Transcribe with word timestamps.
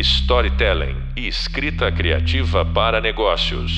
storytelling 0.00 0.96
e 1.16 1.28
escrita 1.28 1.92
criativa 1.92 2.64
para 2.64 3.00
negócios. 3.00 3.70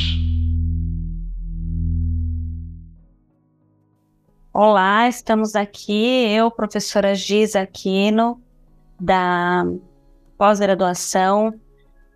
Olá, 4.53 5.09
estamos 5.09 5.57
aqui, 5.57 6.27
eu, 6.29 6.51
professora 6.51 7.15
Giza 7.15 7.63
Aquino, 7.63 8.41
da 9.01 9.65
pós-graduação 10.39 11.59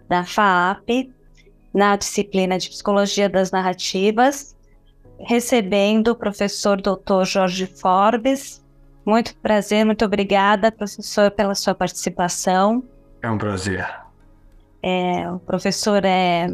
da 0.09 0.25
FAAP, 0.25 1.12
na 1.75 1.96
disciplina 1.96 2.59
de 2.59 2.68
Psicologia 2.68 3.29
das 3.29 3.50
Narrativas, 3.50 4.54
recebendo 5.18 6.09
o 6.09 6.14
professor 6.14 6.80
Dr. 6.80 7.25
Jorge 7.25 7.66
Forbes. 7.66 8.64
Muito 9.04 9.36
prazer, 9.38 9.84
muito 9.84 10.04
obrigada, 10.04 10.70
professor, 10.70 11.30
pela 11.30 11.54
sua 11.54 11.75
participação. 11.75 12.84
É 13.27 13.30
um 13.30 13.38
prazer. 13.38 13.84
É, 14.80 15.28
o 15.28 15.41
professor 15.41 16.05
é 16.05 16.46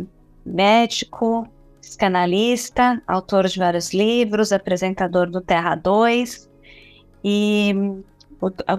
médico, 0.43 1.47
psicanalista, 1.83 3.03
autor 3.07 3.47
de 3.47 3.59
vários 3.59 3.93
livros, 3.93 4.53
apresentador 4.53 5.31
do 5.31 5.43
Terra 5.43 5.75
2. 5.75 6.49
E 7.23 7.75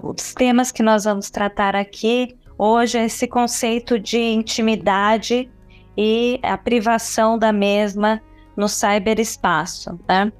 os 0.02 0.34
temas 0.34 0.72
que 0.72 0.82
nós 0.82 1.04
vamos 1.04 1.30
tratar 1.30 1.76
aqui 1.76 2.36
hoje 2.58 2.98
é 2.98 3.04
esse 3.04 3.28
conceito 3.28 3.96
de 3.96 4.18
intimidade 4.18 5.48
e 5.96 6.40
a 6.42 6.58
privação 6.58 7.38
da 7.38 7.52
mesma 7.52 8.20
no 8.56 8.68
cyberespaço, 8.68 10.00
né? 10.08 10.32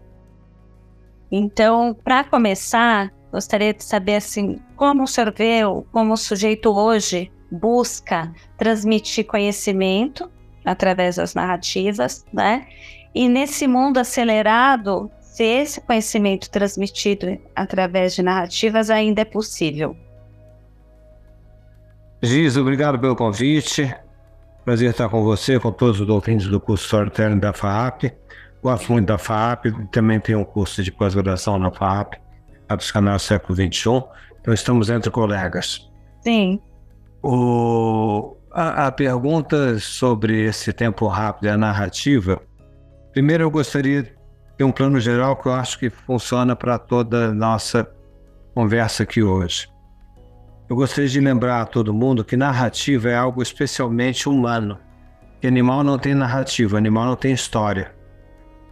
Então, 1.30 1.97
para 2.02 2.25
começar, 2.25 3.12
gostaria 3.30 3.73
de 3.73 3.84
saber 3.84 4.16
assim, 4.16 4.59
como 4.75 5.05
o 5.05 5.06
senhor 5.06 5.33
vê, 5.33 5.61
como 5.92 6.14
o 6.14 6.16
sujeito 6.16 6.77
hoje 6.77 7.30
busca 7.54 8.32
transmitir 8.58 9.26
conhecimento 9.26 10.30
através 10.64 11.16
das 11.16 11.34
narrativas, 11.34 12.24
né? 12.33 12.66
E 13.14 13.28
nesse 13.28 13.66
mundo 13.66 13.98
acelerado, 13.98 15.11
se 15.20 15.44
esse 15.44 15.80
conhecimento 15.80 16.50
transmitido 16.50 17.38
através 17.55 18.14
de 18.14 18.22
narrativas 18.22 18.91
ainda 18.91 19.22
é 19.22 19.24
possível. 19.24 19.96
Giz, 22.22 22.56
obrigado 22.56 22.98
pelo 22.98 23.14
convite. 23.14 23.94
Prazer 24.64 24.91
estar 24.91 25.08
com 25.08 25.22
você, 25.22 25.61
com 25.61 25.70
todos 25.70 26.00
os 26.00 26.08
ouvintes 26.08 26.46
do 26.46 26.58
curso 26.58 26.84
Storytelling 26.84 27.39
da 27.39 27.52
FAAP. 27.52 28.05
Gosto 28.62 28.92
muito 28.92 29.06
da 29.06 29.18
FAAP, 29.18 29.66
também 29.92 30.18
tenho 30.18 30.39
um 30.41 30.44
curso 30.44 30.83
de 30.83 30.91
pós-graduação 30.91 31.58
na 31.58 31.70
FAAP, 31.70 32.14
a 32.66 32.77
Psicanálise 32.78 33.27
Século 33.27 33.55
XXI. 33.55 34.02
Então 34.41 34.55
estamos 34.55 34.89
entre 34.89 35.11
colegas. 35.11 35.91
Sim. 36.22 36.61
O, 37.27 38.36
a, 38.53 38.89
a 38.89 38.92
pergunta 38.92 39.78
sobre 39.78 40.44
esse 40.44 40.75
tempo 40.75 41.06
rápido 41.06 41.47
e 41.47 41.48
a 41.48 41.56
narrativa, 41.56 42.39
primeiro 43.12 43.44
eu 43.44 43.50
gostaria 43.50 44.03
de 44.03 44.12
ter 44.58 44.64
um 44.64 44.70
plano 44.70 45.00
geral 45.00 45.34
que 45.34 45.47
eu 45.47 45.55
acho 45.55 45.78
que 45.78 45.89
funciona 45.89 46.55
para 46.55 46.78
toda 46.78 47.28
a 47.28 47.33
nossa 47.33 47.91
conversa 48.55 49.05
aqui 49.05 49.22
hoje. 49.22 49.67
Eu 50.69 50.77
gostaria 50.77 51.08
de 51.08 51.19
lembrar 51.19 51.62
a 51.62 51.64
todo 51.64 51.95
mundo 51.95 52.22
que 52.22 52.36
narrativa 52.36 53.08
é 53.08 53.17
algo 53.17 53.41
especialmente 53.41 54.28
humano. 54.28 54.78
Que 55.41 55.47
animal 55.47 55.83
não 55.83 55.98
tem 55.98 56.14
narrativa, 56.14 56.77
animal 56.77 57.06
não 57.06 57.17
tem 57.17 57.33
história. 57.33 57.95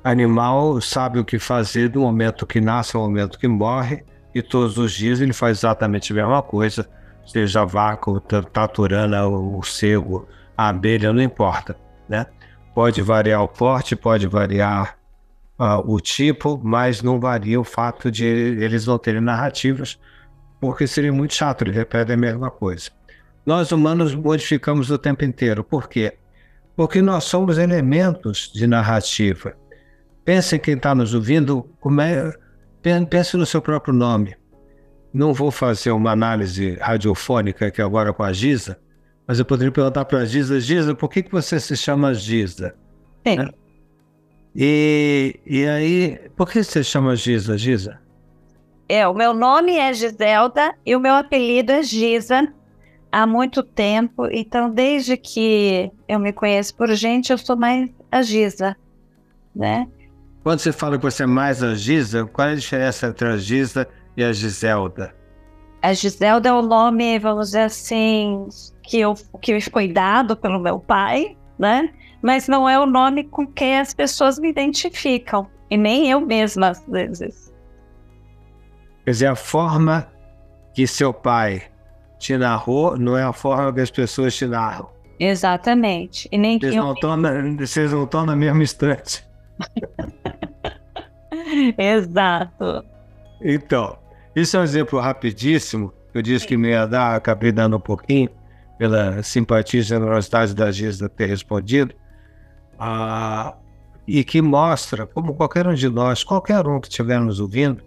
Animal 0.05 0.79
sabe 0.83 1.19
o 1.19 1.25
que 1.25 1.39
fazer 1.39 1.89
do 1.89 2.03
momento 2.03 2.47
que 2.47 2.61
nasce 2.61 2.99
ao 2.99 3.05
momento 3.05 3.39
que 3.39 3.49
morre, 3.49 4.05
e 4.35 4.43
todos 4.43 4.77
os 4.77 4.93
dias 4.93 5.23
ele 5.23 5.33
faz 5.33 5.61
exatamente 5.61 6.13
a 6.13 6.17
mesma 6.17 6.43
coisa, 6.43 6.87
seja 7.25 7.65
vaca, 7.65 8.11
o 8.11 8.21
taturana, 8.21 9.27
o 9.27 9.63
cego, 9.63 10.29
a 10.57 10.69
abelha, 10.69 11.13
não 11.13 11.23
importa, 11.23 11.77
né? 12.09 12.27
Pode 12.75 13.03
variar 13.03 13.43
o 13.43 13.49
porte, 13.49 13.95
pode 13.95 14.27
variar 14.27 14.97
uh, 15.59 15.93
o 15.93 16.01
tipo, 16.01 16.61
mas 16.63 17.03
não 17.03 17.21
varia 17.21 17.61
o 17.61 17.65
fato 17.65 18.11
de 18.11 18.25
eles 18.25 18.87
não 18.87 18.99
terem 18.99 19.21
narrativas, 19.21 19.99
porque 20.61 20.87
seria 20.87 21.13
muito 21.13 21.35
chato, 21.35 21.63
ele 21.63 21.73
repete 21.73 22.13
a 22.13 22.17
mesma 22.17 22.51
coisa. 22.51 22.91
Nós 23.45 23.73
humanos 23.73 24.15
modificamos 24.15 24.91
o 24.91 24.99
tempo 24.99 25.25
inteiro. 25.25 25.65
Por 25.65 25.89
quê? 25.89 26.17
Porque 26.77 27.03
nós 27.03 27.25
somos 27.25 27.59
elementos 27.59 28.51
de 28.55 28.67
narrativa. 28.67 29.55
Pense 30.25 30.59
quem 30.59 30.75
está 30.75 30.95
nos 30.95 31.13
ouvindo, 31.13 31.69
é, 32.01 33.01
pense 33.07 33.37
no 33.37 33.45
seu 33.45 33.61
próprio 33.61 33.93
nome. 33.93 34.37
Não 35.13 35.35
vou 35.35 35.51
fazer 35.51 35.91
uma 35.91 36.11
análise 36.11 36.77
radiofônica 36.81 37.67
aqui 37.67 37.83
agora 37.83 38.13
com 38.13 38.23
a 38.23 38.33
Giza, 38.33 38.79
mas 39.27 39.39
eu 39.39 39.45
poderia 39.45 39.71
perguntar 39.71 40.05
para 40.05 40.19
a 40.19 40.25
Giza, 40.25 40.59
Giza, 40.59 40.95
por 40.95 41.09
que, 41.09 41.23
que 41.23 41.31
você 41.31 41.61
se 41.61 41.77
chama 41.77 42.15
Giza? 42.15 42.75
Né? 43.25 43.51
E, 44.55 45.39
e 45.47 45.67
aí, 45.67 46.21
por 46.37 46.49
que 46.51 46.63
você 46.63 46.83
se 46.83 46.91
chama 46.91 47.15
Giza, 47.15 47.57
Giza? 47.57 48.01
É, 48.89 49.07
o 49.07 49.15
meu 49.15 49.33
nome 49.33 49.77
é 49.77 49.93
Giselda 49.93 50.75
e 50.85 50.95
o 50.95 51.01
meu 51.01 51.15
apelido 51.15 51.73
é 51.73 51.83
Giza 51.83 52.53
há 53.11 53.27
muito 53.27 53.63
tempo. 53.63 54.27
Então, 54.31 54.71
desde 54.71 55.17
que 55.17 55.91
eu 56.09 56.19
me 56.19 56.33
conheço 56.33 56.75
por 56.75 56.93
gente, 56.95 57.31
eu 57.31 57.39
sou 57.39 57.57
mais 57.57 57.89
a 58.11 58.23
Giza, 58.23 58.77
né? 59.55 59.87
Quando 60.43 60.59
você 60.59 60.73
fala 60.73 60.99
que 60.99 61.05
você 61.05 61.23
é 61.23 61.27
mais 61.27 61.63
a 61.63 61.75
Giza, 61.75 62.27
qual 62.27 62.49
é 62.49 62.53
a 62.53 62.57
diferença 62.57 63.07
entre 63.07 63.29
a 63.29 63.37
Giza 63.37 63.89
e 64.17 64.25
a 64.25 64.33
Giselda? 64.33 65.15
A 65.83 65.93
Giselda 65.93 66.49
é 66.49 66.53
o 66.53 66.63
nome, 66.63 67.19
vamos 67.19 67.49
dizer 67.49 67.63
assim, 67.63 68.49
que 68.83 69.01
eu 69.01 69.15
que 69.41 69.61
foi 69.61 69.89
dado 69.89 70.37
pelo 70.37 70.61
meu 70.61 70.79
pai, 70.79 71.37
né? 71.59 71.93
Mas 72.23 72.47
não 72.47 72.69
é 72.69 72.79
o 72.79 72.87
nome 72.87 73.25
com 73.25 73.47
que 73.47 73.65
as 73.65 73.93
pessoas 73.93 74.39
me 74.39 74.49
identificam. 74.49 75.49
E 75.69 75.77
nem 75.77 76.09
eu 76.09 76.21
mesma, 76.21 76.69
às 76.69 76.87
vezes. 76.87 77.53
Quer 79.05 79.11
dizer, 79.11 79.27
a 79.27 79.35
forma 79.35 80.07
que 80.75 80.87
seu 80.87 81.13
pai 81.13 81.63
te 82.19 82.37
narrou 82.37 82.97
não 82.97 83.17
é 83.17 83.25
a 83.25 83.33
forma 83.33 83.73
que 83.73 83.81
as 83.81 83.91
pessoas 83.91 84.37
te 84.37 84.47
narram. 84.47 84.89
Exatamente. 85.19 86.29
E 86.31 86.39
nem 86.39 86.59
vocês, 86.59 86.77
não 86.77 86.93
estão 86.93 87.17
na, 87.17 87.31
vocês 87.59 87.93
não 87.93 88.05
estão 88.05 88.27
na 88.27 88.37
mesma 88.37 88.63
instante. 88.63 89.27
Exato. 91.77 92.85
Então, 93.41 93.99
isso 94.35 94.57
é 94.57 94.61
um 94.61 94.63
exemplo 94.63 94.99
rapidíssimo. 94.99 95.93
Eu 96.15 96.23
disse 96.23 96.47
que 96.47 96.57
me 96.57 96.69
ia 96.69 96.87
dar, 96.87 97.17
acabei 97.17 97.53
dando 97.53 97.77
um 97.77 97.81
pouquinho, 97.81 98.29
pela 98.79 99.23
simpatia 99.23 99.81
e 99.81 99.83
generosidade 99.83 100.55
da 100.55 100.71
Gisda 100.71 101.09
ter 101.09 101.27
respondido. 101.27 101.95
Ah, 102.79 103.55
e 104.07 104.25
que 104.25 104.43
mostra 104.43 105.07
como 105.07 105.35
qualquer 105.35 105.67
um 105.67 105.75
de 105.75 105.89
nós, 105.89 106.25
qualquer 106.25 106.67
um 106.67 106.81
que 106.81 106.89
estiver 106.89 107.21
nos 107.21 107.41
ouvindo, 107.41 107.83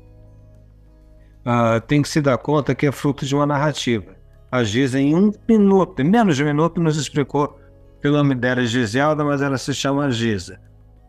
uh, 1.45 1.79
tem 1.85 2.01
que 2.01 2.09
se 2.09 2.21
dar 2.21 2.37
conta 2.37 2.73
que 2.73 2.87
é 2.87 2.91
fruto 2.91 3.25
de 3.25 3.35
uma 3.35 3.45
narrativa. 3.45 4.15
A 4.51 4.63
Giza, 4.63 4.99
em 4.99 5.13
um 5.15 5.31
minuto, 5.47 6.01
em 6.01 6.05
menos 6.05 6.37
de 6.37 6.43
um 6.43 6.47
minuto, 6.47 6.79
nos 6.79 6.97
explicou 6.97 7.59
que 8.01 8.07
o 8.07 8.11
nome 8.11 8.35
dela 8.35 8.61
é 8.61 8.65
Giselda, 8.65 9.23
mas 9.23 9.41
ela 9.41 9.57
se 9.57 9.73
chama 9.73 10.09
Giza. 10.11 10.59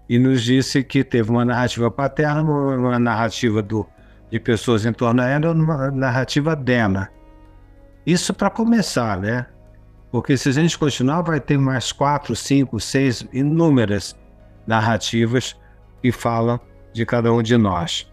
E 0.09 0.19
nos 0.19 0.43
disse 0.43 0.83
que 0.83 1.05
teve 1.05 1.31
uma 1.31 1.45
narrativa 1.45 1.91
paterna, 1.91 2.43
uma 2.43 2.99
narrativa 2.99 3.63
do, 3.63 3.87
de 4.31 4.41
pessoas 4.41 4.85
em 4.85 4.93
torno 4.93 5.23
dela, 5.23 5.53
uma 5.53 5.91
narrativa 5.91 6.57
dela. 6.57 7.09
Isso 8.05 8.33
para 8.33 8.51
começar, 8.51 9.19
né? 9.19 9.47
Porque 10.11 10.37
se 10.37 10.49
a 10.49 10.53
gente 10.53 10.79
continuar, 10.79 11.23
vai 11.23 11.41
ter 11.41 11.59
mais 11.59 11.93
quatro, 11.93 12.35
cinco, 12.35 12.79
seis, 12.79 13.27
inúmeras 13.33 14.17
narrativas 14.67 15.57
que 16.01 16.13
falam 16.13 16.61
de 16.93 17.05
cada 17.05 17.33
um 17.33 17.43
de 17.43 17.57
nós. 17.57 18.11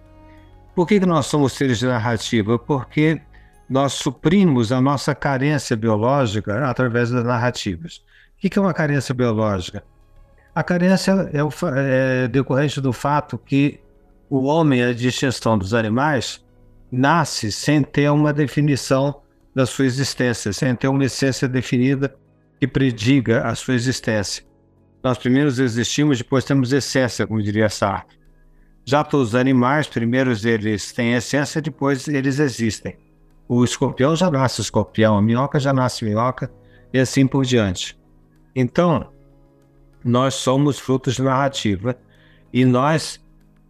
Por 0.76 0.88
que, 0.88 1.00
que 1.00 1.06
nós 1.06 1.28
somos 1.28 1.54
seres 1.54 1.78
de 1.78 1.86
narrativa? 1.86 2.58
Porque 2.58 3.22
nós 3.70 3.94
suprimos 3.94 4.72
a 4.72 4.82
nossa 4.82 5.14
carência 5.14 5.76
biológica 5.76 6.68
através 6.68 7.12
das 7.12 7.24
narrativas. 7.24 8.04
O 8.36 8.50
que 8.50 8.58
é 8.58 8.62
uma 8.62 8.74
carência 8.74 9.14
biológica? 9.14 9.84
A 10.54 10.64
carência 10.64 11.30
é, 11.32 11.44
o, 11.44 11.50
é 11.76 12.28
decorrente 12.28 12.82
do 12.82 12.92
fato 12.92 13.38
que 13.38 13.80
o 14.36 14.46
homem, 14.46 14.82
a 14.82 14.92
distinção 14.92 15.60
dos 15.60 15.76
animais, 15.76 16.44
nasce 16.92 17.52
sem 17.52 17.84
ter 17.84 18.10
uma 18.10 18.34
definição 18.34 19.22
da 19.54 19.64
sua 19.64 19.86
existência, 19.86 20.52
sem 20.52 20.76
ter 20.76 20.88
uma 20.88 21.06
essência 21.06 21.48
definida 21.48 22.16
que 22.60 22.68
prediga 22.68 23.44
a 23.48 23.54
sua 23.54 23.76
existência. 23.76 24.44
Nós 25.04 25.20
primeiro 25.20 25.50
existimos, 25.50 26.18
depois 26.18 26.46
temos 26.46 26.74
essência, 26.74 27.28
como 27.28 27.44
diria 27.44 27.70
Sartre. 27.70 28.18
Já 28.84 29.04
todos 29.04 29.30
os 29.30 29.36
animais, 29.36 29.86
primeiro 29.86 30.32
eles 30.32 30.92
têm 30.92 31.14
essência, 31.14 31.62
depois 31.62 32.08
eles 32.08 32.40
existem. 32.40 32.98
O 33.48 33.64
escorpião 33.64 34.16
já 34.16 34.32
nasce 34.32 34.62
escorpião, 34.62 35.16
a 35.16 35.22
minhoca 35.22 35.60
já 35.60 35.72
nasce 35.72 36.04
minhoca, 36.04 36.52
e 36.92 36.98
assim 36.98 37.28
por 37.28 37.46
diante. 37.46 37.96
Então, 38.56 39.12
nós 40.04 40.34
somos 40.34 40.80
frutos 40.80 41.16
de 41.16 41.22
narrativa 41.22 41.96
e 42.52 42.66
nós, 42.66 43.23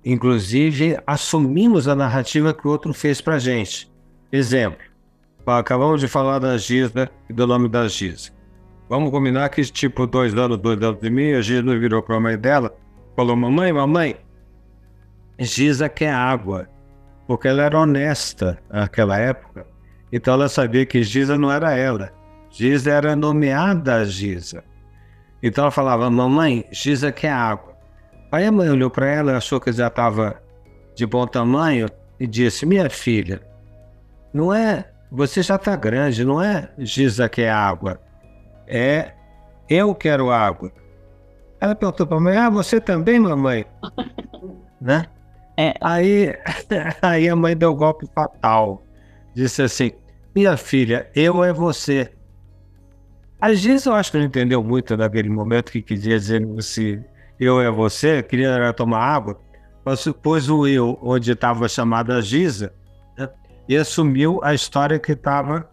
inclusive, 0.04 0.98
assumimos 1.06 1.88
a 1.88 1.96
narrativa 1.96 2.54
que 2.54 2.68
o 2.68 2.72
outro 2.72 2.94
fez 2.94 3.22
para 3.22 3.40
gente. 3.40 3.92
Exemplo, 4.32 4.86
acabamos 5.46 6.02
de 6.02 6.08
falar 6.08 6.40
da 6.40 6.58
Giza 6.58 7.10
e 7.30 7.34
do 7.34 7.46
nome 7.46 7.70
da 7.70 7.88
Giza. 7.88 8.32
Vamos 8.90 9.12
combinar 9.12 9.50
que, 9.50 9.64
tipo, 9.64 10.06
dois 10.06 10.34
anos, 10.36 10.58
dois 10.58 10.82
anos 10.82 11.00
de 11.00 11.10
mim, 11.10 11.34
a 11.34 11.42
Giza 11.42 11.78
virou 11.78 12.02
para 12.02 12.18
a 12.18 12.20
mãe 12.20 12.38
dela, 12.38 12.76
falou: 13.16 13.36
Mamãe, 13.36 13.72
mamãe, 13.72 14.18
Giza 15.40 15.90
quer 15.90 16.14
água. 16.14 16.68
Porque 17.28 17.48
ela 17.48 17.64
era 17.64 17.80
honesta 17.80 18.60
naquela 18.70 19.18
época. 19.18 19.66
Então 20.12 20.34
ela 20.34 20.50
sabia 20.50 20.86
que 20.86 21.02
Giza 21.02 21.38
não 21.38 21.52
era 21.52 21.74
ela. 21.74 22.12
Giza 22.50 22.92
era 22.92 23.16
nomeada 23.16 24.06
Giza. 24.06 24.64
Então 25.42 25.64
ela 25.64 25.72
falava: 25.72 26.10
Mamãe, 26.10 26.66
Giza 26.72 27.12
quer 27.12 27.32
água. 27.32 27.73
Aí 28.34 28.48
a 28.48 28.52
mãe 28.52 28.68
olhou 28.68 28.90
para 28.90 29.06
ela, 29.06 29.38
achou 29.38 29.62
que 29.62 29.72
já 29.72 29.86
estava 29.90 30.42
de 30.96 31.06
bom 31.06 31.28
tamanho 31.28 31.88
e 32.20 32.26
disse: 32.26 32.66
Minha 32.66 32.90
filha, 32.90 33.40
não 34.34 34.52
é. 34.52 34.90
Você 35.12 35.44
já 35.44 35.56
está 35.56 35.76
grande, 35.76 36.26
não 36.26 36.42
é 36.42 36.68
Giza 36.80 37.30
quer 37.30 37.52
água. 37.52 38.02
É 38.66 39.12
eu 39.70 39.94
quero 39.94 40.32
água. 40.32 40.72
Ela 41.62 41.76
perguntou 41.76 42.08
para 42.08 42.18
a 42.18 42.20
mãe: 42.20 42.36
Ah, 42.36 42.50
você 42.50 42.82
também, 42.82 43.20
mamãe? 43.20 43.68
né? 44.82 45.06
É. 45.56 45.76
Aí, 45.80 46.36
aí 47.04 47.30
a 47.30 47.36
mãe 47.36 47.56
deu 47.56 47.72
um 47.72 47.76
golpe 47.76 48.08
fatal. 48.16 48.84
Disse 49.36 49.62
assim: 49.62 49.92
Minha 50.34 50.58
filha, 50.58 51.08
eu 51.14 51.44
é 51.44 51.54
você. 51.54 52.12
Às 53.40 53.64
vezes 53.64 53.86
eu 53.86 53.94
acho 53.94 54.12
que 54.12 54.18
não 54.18 54.26
entendeu 54.26 54.64
muito 54.64 54.98
naquele 54.98 55.30
momento 55.30 55.72
que 55.72 55.84
queria 55.84 56.18
dizer 56.18 56.44
se 56.64 57.00
eu 57.40 57.60
é 57.60 57.70
você, 57.70 58.24
queria 58.24 58.72
tomar 58.74 59.00
água, 59.00 59.40
mas 59.84 60.08
pôs 60.22 60.50
o 60.50 60.68
eu 60.68 60.98
onde 61.02 61.32
estava 61.32 61.68
chamada 61.68 62.22
Giza 62.22 62.74
né, 63.18 63.30
e 63.68 63.76
assumiu 63.76 64.40
a 64.44 64.54
história 64.54 65.00
que 65.00 65.12
estava 65.12 65.70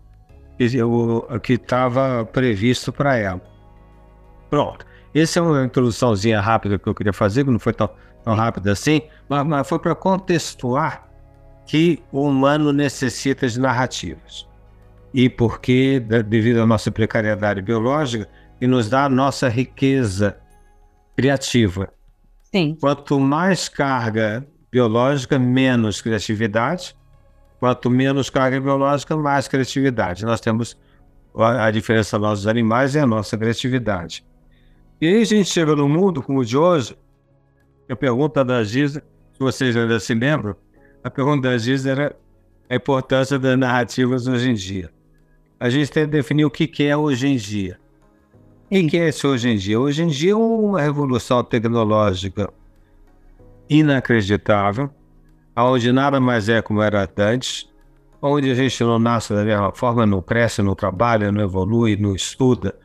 que 1.42 1.54
estava 1.54 2.24
previsto 2.26 2.92
para 2.92 3.16
ela. 3.16 3.40
Pronto. 4.50 4.84
Essa 5.14 5.38
é 5.38 5.42
uma 5.42 5.64
introduçãozinha 5.64 6.40
rápida 6.40 6.78
que 6.78 6.86
eu 6.86 6.94
queria 6.94 7.12
fazer, 7.12 7.44
que 7.44 7.50
não 7.50 7.58
foi 7.58 7.72
tão, 7.72 7.88
tão 8.22 8.34
rápida 8.34 8.72
assim, 8.72 9.02
mas, 9.28 9.46
mas 9.46 9.66
foi 9.66 9.78
para 9.78 9.94
contextuar 9.94 11.08
que 11.66 12.02
o 12.12 12.22
humano 12.26 12.72
necessita 12.72 13.48
de 13.48 13.58
narrativas. 13.58 14.46
E 15.14 15.28
porque, 15.28 15.98
devido 16.00 16.60
à 16.60 16.66
nossa 16.66 16.90
precariedade 16.90 17.62
biológica, 17.62 18.28
e 18.60 18.66
nos 18.66 18.88
dá 18.88 19.04
a 19.04 19.08
nossa 19.08 19.48
riqueza 19.48 20.36
criativa. 21.16 21.92
Sim. 22.42 22.76
Quanto 22.80 23.18
mais 23.20 23.68
carga 23.68 24.46
biológica, 24.70 25.38
menos 25.38 26.00
criatividade. 26.00 26.96
Quanto 27.58 27.90
menos 27.90 28.30
carga 28.30 28.60
biológica, 28.60 29.16
mais 29.16 29.46
criatividade. 29.46 30.24
Nós 30.24 30.40
temos 30.40 30.76
a, 31.34 31.70
diferença 31.70 32.18
dos 32.18 32.46
animais 32.46 32.96
é 32.96 33.00
a 33.00 33.06
nossa 33.06 33.36
criatividade. 33.36 34.24
E 35.00 35.06
aí 35.06 35.22
a 35.22 35.24
gente 35.24 35.48
chega 35.48 35.74
no 35.76 35.88
mundo 35.88 36.22
como 36.22 36.40
o 36.40 36.44
de 36.44 36.56
hoje, 36.56 36.96
a 37.88 37.96
pergunta 37.96 38.44
da 38.44 38.62
Giza, 38.62 39.02
se 39.32 39.38
vocês 39.38 39.76
ainda 39.76 39.98
se 39.98 40.14
lembram, 40.14 40.54
a 41.02 41.10
pergunta 41.10 41.48
da 41.48 41.58
Giza 41.58 41.90
era 41.90 42.16
a 42.68 42.74
importância 42.74 43.38
das 43.38 43.58
narrativas 43.58 44.26
hoje 44.26 44.50
em 44.50 44.54
dia. 44.54 44.90
A 45.58 45.68
gente 45.68 45.90
tem 45.90 46.04
que 46.04 46.10
definir 46.10 46.44
o 46.44 46.50
que 46.50 46.84
é 46.84 46.96
hoje 46.96 47.26
em 47.26 47.36
dia. 47.36 47.78
E 48.70 48.86
o 48.86 48.88
que 48.88 48.96
é 48.96 49.08
esse 49.08 49.26
hoje 49.26 49.48
em 49.48 49.56
dia? 49.56 49.80
Hoje 49.80 50.04
em 50.04 50.06
dia 50.06 50.30
é 50.30 50.36
uma 50.36 50.80
revolução 50.80 51.42
tecnológica 51.42 52.52
inacreditável, 53.68 54.88
onde 55.56 55.90
nada 55.90 56.20
mais 56.20 56.48
é 56.48 56.62
como 56.62 56.80
era 56.80 57.08
antes, 57.18 57.68
onde 58.22 58.48
a 58.48 58.54
gente 58.54 58.80
não 58.84 59.00
nasce 59.00 59.34
da 59.34 59.42
mesma 59.42 59.72
forma, 59.72 60.06
não 60.06 60.22
cresce, 60.22 60.62
não 60.62 60.76
trabalha, 60.76 61.32
não 61.32 61.42
evolui, 61.42 61.96
não 61.96 62.14
estuda, 62.14 62.78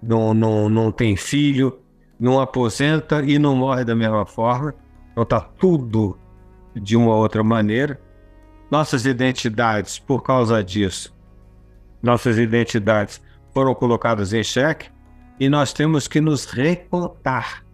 não, 0.00 0.32
não, 0.32 0.68
não 0.68 0.92
tem 0.92 1.16
filho, 1.16 1.76
não 2.20 2.40
aposenta 2.40 3.20
e 3.24 3.36
não 3.36 3.56
morre 3.56 3.84
da 3.84 3.96
mesma 3.96 4.24
forma. 4.24 4.72
Então 5.10 5.24
está 5.24 5.40
tudo 5.40 6.16
de 6.72 6.96
uma 6.96 7.16
outra 7.16 7.42
maneira. 7.42 8.00
Nossas 8.70 9.06
identidades, 9.06 9.98
por 9.98 10.22
causa 10.22 10.62
disso, 10.62 11.12
nossas 12.00 12.38
identidades 12.38 13.20
foram 13.52 13.74
colocadas 13.74 14.32
em 14.32 14.44
xeque 14.44 14.91
e 15.42 15.48
nós 15.48 15.72
temos 15.72 16.06
que 16.06 16.20
nos 16.20 16.44
recontar. 16.44 17.64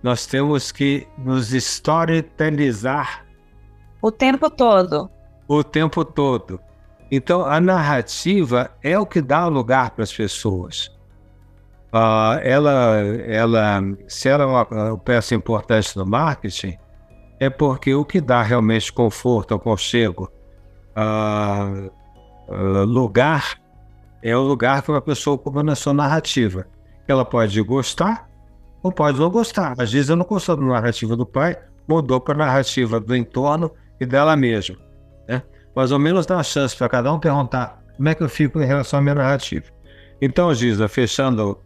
Nós 0.00 0.26
temos 0.26 0.70
que 0.70 1.08
nos 1.18 1.52
storytelizar 1.52 3.26
o 4.00 4.12
tempo 4.12 4.48
todo. 4.48 5.10
O 5.48 5.64
tempo 5.64 6.04
todo. 6.04 6.60
Então, 7.10 7.44
a 7.44 7.60
narrativa 7.60 8.70
é 8.80 8.96
o 8.96 9.04
que 9.04 9.20
dá 9.20 9.48
lugar 9.48 9.90
para 9.90 10.04
as 10.04 10.12
pessoas. 10.12 10.86
Uh, 11.92 12.38
ela, 12.44 13.00
ela, 13.26 13.80
se 14.06 14.28
ela 14.28 14.44
é 14.44 14.46
uma 14.46 14.96
peça 14.96 15.34
importante 15.34 15.96
no 15.96 16.06
marketing, 16.06 16.78
é 17.40 17.50
porque 17.50 17.92
o 17.92 18.04
que 18.04 18.20
dá 18.20 18.40
realmente 18.40 18.92
conforto, 18.92 19.52
aconchego, 19.52 20.30
uh, 20.96 21.90
uh, 22.48 22.84
lugar, 22.84 23.60
é 24.22 24.36
o 24.36 24.42
lugar 24.42 24.80
que 24.80 24.92
uma 24.92 25.02
pessoa 25.02 25.34
ocupa 25.34 25.60
na 25.60 25.74
sua 25.74 25.92
narrativa. 25.92 26.72
Ela 27.06 27.24
pode 27.24 27.60
gostar 27.62 28.28
ou 28.82 28.92
pode 28.92 29.18
não 29.18 29.30
gostar. 29.30 29.74
Às 29.78 29.92
vezes, 29.92 30.10
eu 30.10 30.16
não 30.16 30.24
gostou 30.24 30.56
da 30.56 30.62
narrativa 30.62 31.16
do 31.16 31.24
pai, 31.24 31.56
mudou 31.88 32.20
para 32.20 32.34
a 32.34 32.46
narrativa 32.46 33.00
do 33.00 33.16
entorno 33.16 33.70
e 34.00 34.06
dela 34.06 34.36
mesma. 34.36 34.76
Né? 35.28 35.42
Mais 35.74 35.92
ou 35.92 35.98
menos 35.98 36.26
dá 36.26 36.36
uma 36.36 36.42
chance 36.42 36.76
para 36.76 36.88
cada 36.88 37.12
um 37.12 37.18
perguntar 37.18 37.82
como 37.96 38.08
é 38.08 38.14
que 38.14 38.22
eu 38.22 38.28
fico 38.28 38.60
em 38.60 38.66
relação 38.66 38.98
à 38.98 39.02
minha 39.02 39.14
narrativa. 39.14 39.66
Então, 40.20 40.52
Giza, 40.54 40.88
fechando 40.88 41.58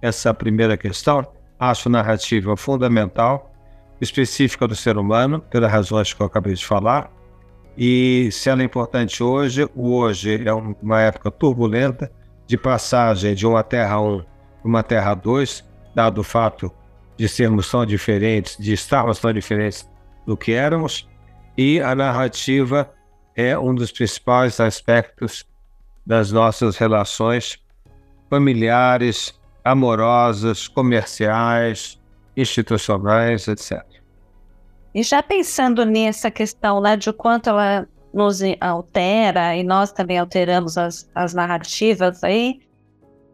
essa 0.00 0.32
primeira 0.34 0.76
questão, 0.76 1.26
acho 1.58 1.88
narrativa 1.88 2.56
fundamental, 2.56 3.52
específica 4.00 4.68
do 4.68 4.74
ser 4.74 4.98
humano, 4.98 5.40
pelas 5.40 5.70
razões 5.70 6.12
que 6.12 6.20
eu 6.20 6.26
acabei 6.26 6.54
de 6.54 6.64
falar. 6.64 7.10
E 7.76 8.28
se 8.30 8.48
ela 8.48 8.62
é 8.62 8.64
importante 8.64 9.22
hoje, 9.22 9.68
o 9.74 9.94
hoje 9.94 10.46
é 10.46 10.52
uma 10.52 11.00
época 11.00 11.30
turbulenta 11.30 12.10
de 12.46 12.56
passagem 12.56 13.34
de 13.34 13.46
uma 13.46 13.62
Terra 13.62 14.00
1 14.00 14.18
para 14.18 14.33
uma 14.64 14.82
Terra 14.82 15.14
2, 15.14 15.64
dado 15.94 16.22
o 16.22 16.24
fato 16.24 16.72
de 17.16 17.28
sermos 17.28 17.70
tão 17.70 17.84
diferentes, 17.86 18.56
de 18.56 18.72
estarmos 18.72 19.18
tão 19.20 19.32
diferentes 19.32 19.88
do 20.26 20.36
que 20.36 20.52
éramos, 20.52 21.08
e 21.56 21.80
a 21.80 21.94
narrativa 21.94 22.90
é 23.36 23.56
um 23.58 23.74
dos 23.74 23.92
principais 23.92 24.58
aspectos 24.58 25.46
das 26.04 26.32
nossas 26.32 26.76
relações 26.76 27.58
familiares, 28.28 29.38
amorosas, 29.62 30.66
comerciais, 30.66 32.00
institucionais, 32.36 33.46
etc. 33.46 33.84
E 34.94 35.02
já 35.02 35.22
pensando 35.22 35.84
nessa 35.84 36.30
questão 36.30 36.80
né, 36.80 36.96
de 36.96 37.12
quanto 37.12 37.50
ela 37.50 37.86
nos 38.12 38.40
altera 38.60 39.56
e 39.56 39.64
nós 39.64 39.90
também 39.90 40.18
alteramos 40.18 40.78
as, 40.78 41.10
as 41.14 41.34
narrativas 41.34 42.22
aí, 42.22 42.60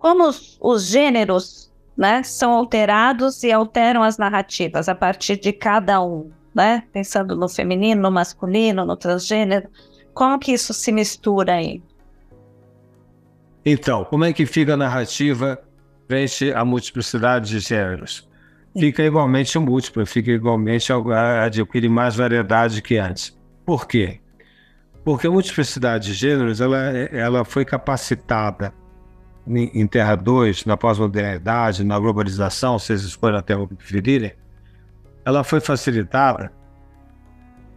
como 0.00 0.26
os, 0.26 0.58
os 0.60 0.86
gêneros 0.86 1.70
né, 1.96 2.24
são 2.24 2.52
alterados 2.52 3.44
e 3.44 3.52
alteram 3.52 4.02
as 4.02 4.18
narrativas 4.18 4.88
a 4.88 4.94
partir 4.94 5.38
de 5.38 5.52
cada 5.52 6.02
um, 6.02 6.30
né? 6.52 6.82
Pensando 6.92 7.36
no 7.36 7.48
feminino, 7.48 8.02
no 8.02 8.10
masculino, 8.10 8.84
no 8.84 8.96
transgênero, 8.96 9.68
como 10.12 10.38
que 10.40 10.52
isso 10.52 10.74
se 10.74 10.90
mistura 10.90 11.54
aí? 11.54 11.80
Então, 13.64 14.04
como 14.04 14.24
é 14.24 14.32
que 14.32 14.44
fica 14.44 14.74
a 14.74 14.76
narrativa 14.76 15.62
frente 16.10 16.52
à 16.52 16.64
multiplicidade 16.64 17.50
de 17.50 17.60
gêneros. 17.60 18.28
Fica 18.76 19.04
igualmente 19.04 19.56
múltipla, 19.60 20.04
fica 20.04 20.32
igualmente 20.32 20.92
adquire 20.92 21.88
mais 21.88 22.16
variedade 22.16 22.82
que 22.82 22.96
antes. 22.96 23.38
Por 23.64 23.86
quê? 23.86 24.20
Porque 25.04 25.28
a 25.28 25.30
multiplicidade 25.30 26.06
de 26.06 26.14
gêneros 26.14 26.60
ela, 26.60 26.78
ela 27.12 27.44
foi 27.44 27.64
capacitada 27.64 28.74
em 29.56 29.86
Terra 29.86 30.14
2, 30.14 30.64
na 30.64 30.76
pós-modernidade, 30.76 31.84
na 31.84 31.98
globalização, 31.98 32.78
vocês 32.78 33.02
escolhem 33.02 33.38
até 33.38 33.56
o 33.56 33.66
que 33.66 33.74
preferirem, 33.74 34.32
ela 35.24 35.42
foi 35.42 35.60
facilitada 35.60 36.52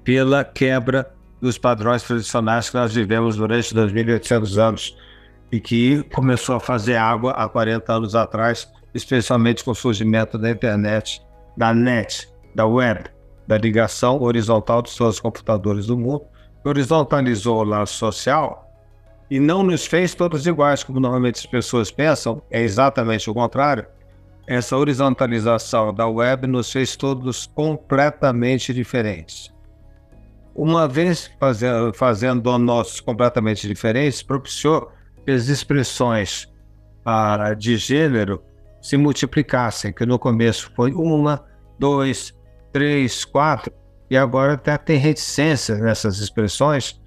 pela 0.03 0.43
quebra 0.43 1.11
dos 1.41 1.57
padrões 1.57 2.03
tradicionais 2.03 2.69
que 2.69 2.75
nós 2.75 2.93
vivemos 2.93 3.35
durante 3.35 3.73
2.800 3.73 4.57
anos 4.57 4.97
e 5.51 5.59
que 5.59 6.03
começou 6.13 6.55
a 6.55 6.59
fazer 6.59 6.95
água 6.95 7.31
há 7.31 7.47
40 7.49 7.91
anos 7.91 8.15
atrás, 8.15 8.71
especialmente 8.93 9.63
com 9.63 9.71
o 9.71 9.75
surgimento 9.75 10.37
da 10.37 10.49
internet, 10.49 11.21
da 11.57 11.73
net, 11.73 12.29
da 12.55 12.65
web, 12.65 13.09
da 13.47 13.57
ligação 13.57 14.21
horizontal 14.21 14.81
dos 14.81 14.95
seus 14.95 15.19
computadores 15.19 15.87
do 15.87 15.97
mundo, 15.97 16.23
horizontalizou 16.63 17.59
o 17.59 17.63
laço 17.63 17.95
social 17.95 18.62
e 19.29 19.39
não 19.39 19.63
nos 19.63 19.85
fez 19.85 20.13
todos 20.13 20.45
iguais, 20.45 20.83
como 20.83 20.99
normalmente 20.99 21.39
as 21.39 21.45
pessoas 21.45 21.91
pensam, 21.91 22.41
é 22.51 22.61
exatamente 22.61 23.29
o 23.29 23.33
contrário. 23.33 23.85
Essa 24.45 24.77
horizontalização 24.77 25.93
da 25.93 26.07
web 26.07 26.47
nos 26.47 26.71
fez 26.71 26.95
todos 26.95 27.45
completamente 27.47 28.73
diferentes. 28.73 29.53
Uma 30.53 30.87
vez 30.87 31.31
fazendo, 31.39 31.93
fazendo 31.93 32.57
nossos 32.59 32.99
completamente 32.99 33.67
diferentes, 33.67 34.21
propiciou 34.21 34.91
as 35.27 35.47
expressões 35.47 36.47
ah, 37.05 37.53
de 37.53 37.77
gênero 37.77 38.43
se 38.81 38.97
multiplicassem, 38.97 39.93
que 39.93 40.05
no 40.05 40.19
começo 40.19 40.69
foi 40.75 40.91
uma, 40.91 41.43
dois, 41.79 42.33
três, 42.73 43.23
quatro, 43.23 43.73
e 44.09 44.17
agora 44.17 44.53
até 44.53 44.77
tem 44.77 44.97
reticência 44.97 45.75
nessas 45.75 46.19
expressões, 46.19 47.01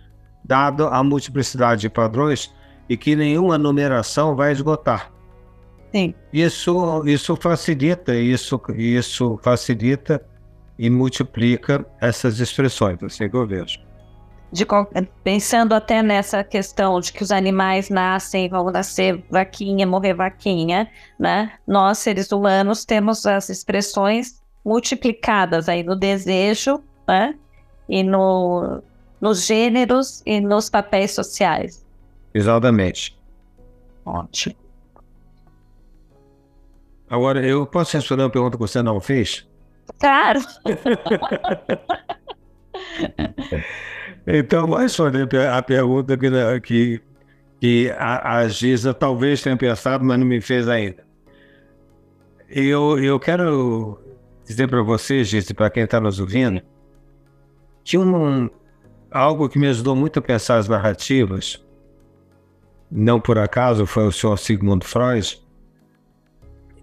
dado 0.47 0.87
a 0.87 1.03
multiplicidade 1.03 1.83
de 1.83 1.89
padrões 1.89 2.55
e 2.89 2.97
que 2.97 3.17
nenhuma 3.17 3.59
numeração 3.59 4.37
vai 4.37 4.53
esgotar. 4.53 5.13
Sim. 5.93 6.15
Isso, 6.33 7.03
isso 7.07 7.37
facilita, 7.37 8.15
isso, 8.15 8.61
isso 8.77 9.39
facilita 9.43 10.23
e 10.79 10.91
multiplica 10.91 11.85
essas 12.01 12.39
expressões, 12.39 13.03
assim 13.03 13.29
que 13.29 13.37
eu 13.37 13.47
vejo. 13.47 13.81
De, 14.53 14.65
pensando 15.25 15.75
até 15.75 16.03
nessa 16.03 16.45
questão 16.45 17.01
de 17.01 17.13
que 17.13 17.23
os 17.23 17.33
animais 17.33 17.91
nascem, 17.91 18.49
vão 18.49 18.71
nascer 18.71 19.25
vaquinha, 19.29 19.87
morrer 19.87 20.15
vaquinha, 20.15 20.89
né? 21.19 21.53
Nós, 21.67 21.99
seres 21.99 22.31
humanos, 22.31 22.85
temos 22.85 23.27
as 23.27 23.49
expressões 23.49 24.41
multiplicadas 24.65 25.69
aí 25.69 25.83
no 25.83 25.97
desejo, 25.97 26.81
né? 27.09 27.35
E 27.89 28.03
no, 28.03 28.83
nos 29.21 29.47
gêneros 29.47 30.23
e 30.27 30.41
nos 30.41 30.69
papéis 30.69 31.13
sociais. 31.13 31.87
Exatamente. 32.35 33.17
Ótimo. 34.05 34.57
Agora, 37.09 37.47
eu 37.47 37.65
posso 37.67 37.97
responder 37.97 38.25
uma 38.25 38.31
pergunta 38.31 38.57
que 38.57 38.61
você 38.61 38.83
não 38.83 39.01
fez? 39.01 39.47
Claro. 39.99 40.41
então, 44.27 44.67
vou 44.67 44.79
responder 44.79 45.29
a 45.47 45.63
pergunta 45.63 46.19
que, 46.19 46.61
que, 46.61 47.01
que 47.61 47.91
a, 47.97 48.39
a 48.39 48.49
Giza 48.49 48.93
talvez 48.93 49.41
tenha 49.41 49.57
pensado, 49.57 50.05
mas 50.05 50.19
não 50.19 50.27
me 50.27 50.41
fez 50.41 50.69
ainda. 50.69 51.07
Eu, 52.49 53.03
eu 53.03 53.19
quero 53.19 53.99
dizer 54.45 54.69
para 54.69 54.83
você, 54.83 55.25
Giza, 55.25 55.55
para 55.55 55.71
quem 55.71 55.85
está 55.85 56.01
nos 56.01 56.21
ouvindo, 56.21 56.61
que 57.85 57.97
um, 57.97 58.51
algo 59.17 59.49
que 59.49 59.59
me 59.59 59.67
ajudou 59.67 59.97
muito 59.97 60.19
a 60.19 60.23
pensar 60.23 60.59
as 60.59 60.69
narrativas, 60.69 61.65
não 62.91 63.21
por 63.21 63.39
acaso 63.39 63.87
foi 63.87 64.07
o 64.07 64.13
senhor 64.13 64.37
Sigmund 64.39 64.87
Freud, 64.87 65.43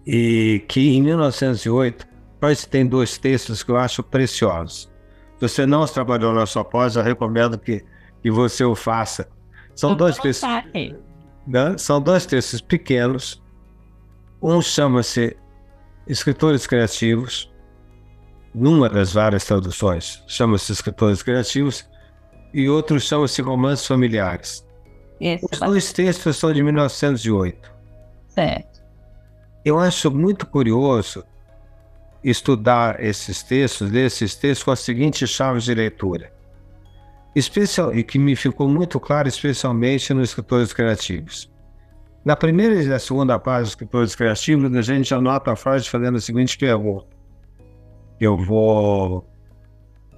e 0.06 0.64
que 0.68 0.96
em 0.96 1.02
1908 1.02 2.08
Freud 2.40 2.68
tem 2.68 2.86
dois 2.86 3.18
textos 3.18 3.64
que 3.64 3.72
eu 3.72 3.78
acho 3.78 4.04
preciosos. 4.04 4.92
Se 5.38 5.48
você 5.48 5.66
não 5.66 5.86
trabalhou 5.86 6.34
na 6.34 6.46
sua 6.46 6.64
pós, 6.64 6.96
eu 6.96 7.04
recomendo 7.04 7.58
que, 7.58 7.86
que 8.22 8.30
você 8.30 8.66
o 8.66 8.76
faça. 8.76 9.30
São 9.76 9.96
dois 9.96 10.18
textos, 10.18 10.50
né? 11.48 11.78
são 11.78 12.02
dois 12.02 12.26
textos 12.26 12.62
pequenos. 12.62 13.42
Um 14.42 14.62
chama-se 14.62 15.38
Escritores 16.06 16.68
Criativos, 16.68 17.52
numa 18.54 18.90
das 18.90 19.14
várias 19.14 19.46
traduções, 19.46 20.22
chama-se 20.28 20.72
Escritores 20.72 21.24
Criativos, 21.24 21.88
e 22.54 22.70
outro 22.70 23.00
chama-se 23.00 23.42
Romances 23.42 23.88
Familiares. 23.88 24.66
Esse 25.20 25.46
Os 25.52 25.60
dois 25.60 25.94
textos 25.94 26.38
são 26.38 26.54
de 26.54 26.62
1908. 26.62 27.72
Certo. 28.30 28.84
Eu 29.64 29.80
acho 29.80 30.12
muito 30.12 30.46
curioso 30.46 31.24
estudar 32.24 33.04
esses 33.04 33.44
textos, 33.44 33.90
ler 33.90 34.08
esses 34.08 34.36
textos 34.36 34.64
com 34.64 34.72
as 34.72 34.80
seguintes 34.80 35.30
chaves 35.30 35.64
de 35.64 35.74
leitura. 35.74 36.32
Especial, 37.36 37.94
e 37.96 38.04
que 38.04 38.20
me 38.20 38.36
ficou 38.36 38.68
muito 38.68 39.00
claro, 39.00 39.28
especialmente 39.28 40.14
nos 40.14 40.30
escritores 40.30 40.72
criativos. 40.72 41.52
Na 42.24 42.36
primeira 42.36 42.82
e 42.82 42.86
na 42.86 43.00
segunda 43.00 43.38
página 43.40 43.64
dos 43.64 43.70
escritores 43.72 44.16
criativos, 44.16 44.74
a 44.76 44.82
gente 44.82 45.14
anota 45.14 45.52
a 45.52 45.56
frase 45.56 45.90
fazendo 45.90 46.18
a 46.18 46.22
seguinte 46.22 46.58
pergunta. 46.58 47.08
Eu 48.20 48.38
vou. 48.38 49.28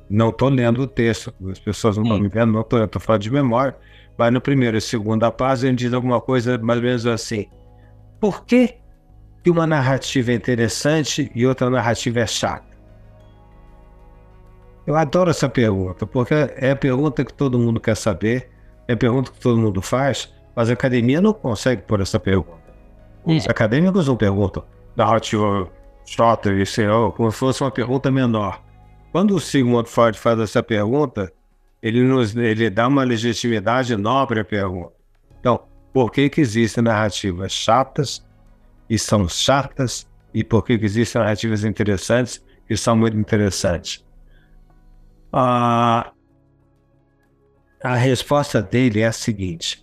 Não 0.10 0.30
estou 0.30 0.50
lendo 0.50 0.82
o 0.82 0.88
texto, 0.88 1.34
as 1.50 1.60
pessoas 1.60 1.98
não 1.98 2.04
estão 2.04 2.20
me 2.20 2.28
vendo, 2.28 2.52
não 2.52 2.62
estou, 2.62 2.84
estou 2.84 3.02
falando 3.02 3.22
de 3.22 3.32
memória. 3.32 3.76
Mas 4.18 4.32
no 4.32 4.40
primeiro 4.40 4.78
e 4.78 4.82
segunda 4.82 5.32
página, 5.32 5.70
ele 5.70 5.78
diz 5.78 5.94
alguma 5.94 6.22
coisa 6.22 6.58
mais 6.58 6.80
ou 6.80 6.86
menos 6.86 7.06
assim. 7.06 7.48
Por 8.20 8.46
que 8.46 8.76
que 9.44 9.50
uma 9.50 9.68
narrativa 9.68 10.32
é 10.32 10.36
interessante 10.36 11.32
e 11.36 11.46
outra 11.46 11.70
narrativa 11.70 12.20
é 12.20 12.28
chata? 12.28 12.76
Eu 14.88 14.96
adoro 14.96 15.32
essa 15.32 15.50
pergunta, 15.50 16.06
porque 16.06 16.34
é 16.34 16.72
a 16.72 16.76
pergunta 16.76 17.26
que 17.26 17.34
todo 17.34 17.58
mundo 17.58 17.80
quer 17.80 17.98
saber, 17.98 18.50
é 18.88 18.94
a 18.94 18.98
pergunta 18.98 19.32
que 19.32 19.40
todo 19.40 19.58
mundo 19.58 19.82
faz, 19.82 20.32
mas 20.56 20.70
a 20.70 20.74
academia 20.74 21.20
não 21.20 21.34
consegue 21.34 21.82
pôr 21.82 22.02
essa 22.02 22.20
pergunta. 22.20 22.64
É. 23.28 23.36
Os 23.36 23.50
acadêmicos 23.50 24.08
não 24.08 24.16
perguntam 24.16 24.64
narrativa 24.96 25.70
chata 26.06 26.66
senhor, 26.66 27.12
como 27.14 27.32
se 27.32 27.38
fosse 27.38 27.64
uma 27.64 27.72
pergunta 27.72 28.12
menor. 28.12 28.64
Quando 29.16 29.34
o 29.34 29.40
Sigmund 29.40 29.90
Freud 29.90 30.20
faz 30.20 30.38
essa 30.42 30.62
pergunta, 30.62 31.32
ele, 31.82 32.04
nos, 32.04 32.36
ele 32.36 32.70
dá 32.70 32.86
uma 32.86 33.02
legitimidade 33.06 33.96
nobre 33.96 34.42
à 34.42 34.44
pergunta. 34.44 34.92
Então, 35.40 35.70
por 35.94 36.12
que, 36.12 36.30
que 36.30 36.42
existem 36.42 36.84
narrativas 36.84 37.54
chatas 37.54 38.22
e 38.90 39.00
são 39.00 39.26
chatas 39.30 40.06
e 40.34 40.44
por 40.44 40.66
que, 40.66 40.78
que 40.78 40.84
existem 40.84 41.22
narrativas 41.22 41.64
interessantes 41.64 42.44
e 42.70 42.76
são 42.76 42.94
muito 42.94 43.16
interessantes. 43.16 44.04
Ah, 45.32 46.12
a 47.82 47.96
resposta 47.96 48.62
dele 48.62 49.00
é 49.00 49.08
a 49.08 49.14
seguinte: 49.14 49.82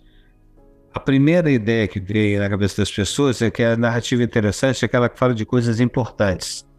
a 0.93 0.99
primeira 0.99 1.49
ideia 1.49 1.87
que 1.87 1.99
veio 1.99 2.39
na 2.39 2.47
cabeça 2.47 2.83
das 2.83 2.91
pessoas 2.91 3.41
é 3.41 3.49
que 3.49 3.63
a 3.63 3.75
narrativa 3.75 4.21
interessante 4.21 4.83
é 4.83 4.85
aquela 4.85 5.09
que 5.09 5.17
fala 5.17 5.33
de 5.33 5.43
coisas 5.43 5.79
importantes. 5.79 6.71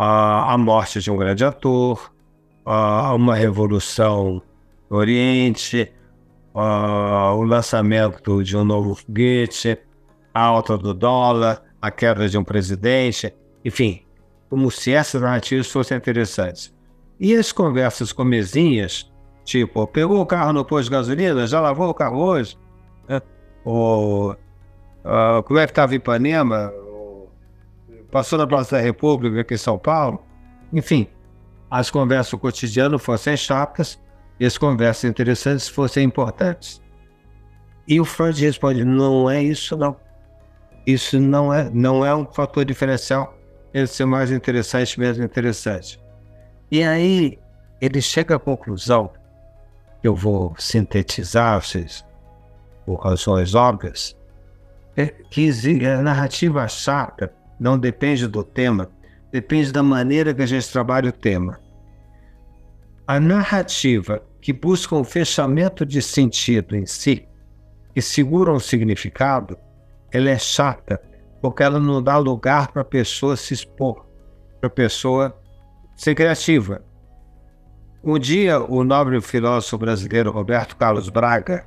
Ah, 0.00 0.52
a 0.52 0.56
morte 0.56 1.00
de 1.00 1.10
um 1.10 1.16
grande 1.16 1.44
ator, 1.44 2.12
ah, 2.64 3.12
uma 3.14 3.34
revolução 3.34 4.40
no 4.88 4.96
Oriente, 4.96 5.92
ah, 6.54 7.34
o 7.34 7.42
lançamento 7.42 8.44
de 8.44 8.56
um 8.56 8.64
novo 8.64 8.94
foguete, 8.94 9.76
a 10.32 10.40
alta 10.40 10.78
do 10.78 10.94
dólar, 10.94 11.64
a 11.82 11.90
queda 11.90 12.28
de 12.28 12.38
um 12.38 12.44
presidente, 12.44 13.34
enfim, 13.64 14.02
como 14.48 14.70
se 14.70 14.92
essas 14.92 15.20
narrativas 15.20 15.68
fossem 15.68 15.96
interessantes. 15.96 16.72
E 17.18 17.34
as 17.34 17.50
conversas 17.50 18.12
comezinhas, 18.12 19.10
tipo, 19.44 19.84
pegou 19.88 20.20
o 20.20 20.26
carro 20.26 20.52
no 20.52 20.64
posto 20.64 20.84
de 20.84 20.90
gasolina, 20.92 21.44
já 21.44 21.60
lavou 21.60 21.88
o 21.88 21.94
carro 21.94 22.22
hoje? 22.22 22.56
Né? 23.08 23.20
Ou 23.64 24.30
uh, 24.30 25.42
como 25.44 25.58
é 25.58 25.66
que 25.66 25.72
estava 25.72 25.92
Ipanema? 25.92 26.72
Passou 28.10 28.38
na 28.38 28.46
Praça 28.46 28.76
da 28.76 28.82
República 28.82 29.40
aqui 29.40 29.54
em 29.54 29.58
São 29.58 29.78
Paulo? 29.78 30.24
Enfim, 30.72 31.08
as 31.70 31.90
conversas 31.90 32.38
cotidianas 32.38 33.02
fossem 33.02 33.36
chatas 33.36 34.00
e 34.40 34.46
as 34.46 34.56
conversas 34.56 35.10
interessantes 35.10 35.68
fossem 35.68 36.04
importantes. 36.04 36.82
E 37.86 38.00
o 38.00 38.04
Freud 38.04 38.40
responde: 38.44 38.84
não 38.84 39.28
é 39.28 39.42
isso 39.42 39.76
não 39.76 39.96
isso 40.88 41.20
não 41.20 41.52
é, 41.52 41.68
não 41.68 42.04
é 42.04 42.14
um 42.14 42.24
fator 42.24 42.64
diferencial 42.64 43.36
ele 43.74 43.86
ser 43.86 44.06
mais 44.06 44.30
interessante, 44.30 44.98
mesmo 44.98 45.22
interessante. 45.22 46.00
E 46.70 46.82
aí 46.82 47.38
ele 47.78 48.00
chega 48.00 48.36
à 48.36 48.38
conclusão, 48.38 49.10
eu 50.02 50.14
vou 50.14 50.54
sintetizar 50.58 51.60
vocês 51.60 52.02
por 52.86 52.94
razões 52.96 53.54
óbvias, 53.54 54.16
é 54.96 55.08
que 55.30 55.50
a 55.86 56.00
narrativa 56.00 56.66
chata 56.66 57.34
não 57.58 57.78
depende 57.78 58.26
do 58.26 58.44
tema, 58.44 58.90
depende 59.32 59.72
da 59.72 59.82
maneira 59.82 60.32
que 60.32 60.42
a 60.42 60.46
gente 60.46 60.70
trabalha 60.70 61.10
o 61.10 61.12
tema. 61.12 61.60
A 63.06 63.18
narrativa 63.18 64.22
que 64.40 64.52
busca 64.52 64.94
um 64.94 65.04
fechamento 65.04 65.84
de 65.84 66.00
sentido 66.00 66.76
em 66.76 66.86
si, 66.86 67.26
que 67.94 68.00
segura 68.00 68.52
um 68.52 68.60
significado, 68.60 69.58
ela 70.12 70.30
é 70.30 70.38
chata, 70.38 71.00
porque 71.40 71.62
ela 71.62 71.80
não 71.80 72.02
dá 72.02 72.16
lugar 72.16 72.68
para 72.68 72.82
a 72.82 72.84
pessoa 72.84 73.36
se 73.36 73.54
expor, 73.54 74.06
para 74.60 74.68
a 74.68 74.70
pessoa 74.70 75.36
ser 75.96 76.14
criativa. 76.14 76.84
Um 78.02 78.18
dia, 78.18 78.60
o 78.60 78.84
nobre 78.84 79.20
filósofo 79.20 79.78
brasileiro 79.78 80.30
Roberto 80.30 80.76
Carlos 80.76 81.08
Braga, 81.08 81.66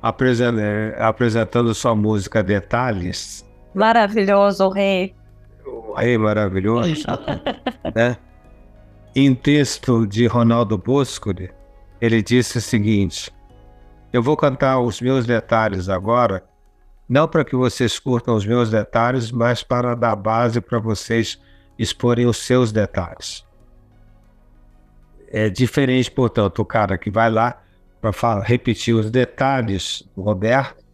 apresentando 0.00 1.74
sua 1.74 1.94
música 1.94 2.42
Detalhes. 2.42 3.47
Maravilhoso, 3.74 4.66
o 4.66 4.70
rei. 4.70 5.14
O 5.66 5.94
rei 5.94 6.16
maravilhoso. 6.18 7.04
né? 7.94 8.16
Em 9.14 9.34
texto 9.34 10.06
de 10.06 10.26
Ronaldo 10.26 10.78
Boscoli, 10.78 11.50
ele 12.00 12.22
disse 12.22 12.58
o 12.58 12.60
seguinte: 12.60 13.32
Eu 14.12 14.22
vou 14.22 14.36
cantar 14.36 14.80
os 14.80 15.00
meus 15.00 15.26
detalhes 15.26 15.88
agora 15.88 16.44
não 17.08 17.26
para 17.26 17.44
que 17.44 17.56
vocês 17.56 17.98
curtam 17.98 18.34
os 18.36 18.44
meus 18.44 18.70
detalhes, 18.70 19.32
mas 19.32 19.62
para 19.62 19.94
dar 19.94 20.14
base 20.14 20.60
para 20.60 20.78
vocês 20.78 21.40
exporem 21.78 22.26
os 22.26 22.36
seus 22.36 22.70
detalhes. 22.70 23.46
É 25.28 25.48
diferente, 25.48 26.10
portanto, 26.10 26.60
o 26.60 26.64
cara 26.64 26.98
que 26.98 27.10
vai 27.10 27.30
lá 27.30 27.62
para 28.00 28.40
repetir 28.40 28.94
os 28.94 29.10
detalhes 29.10 30.02
do 30.14 30.22
Roberto 30.22 30.84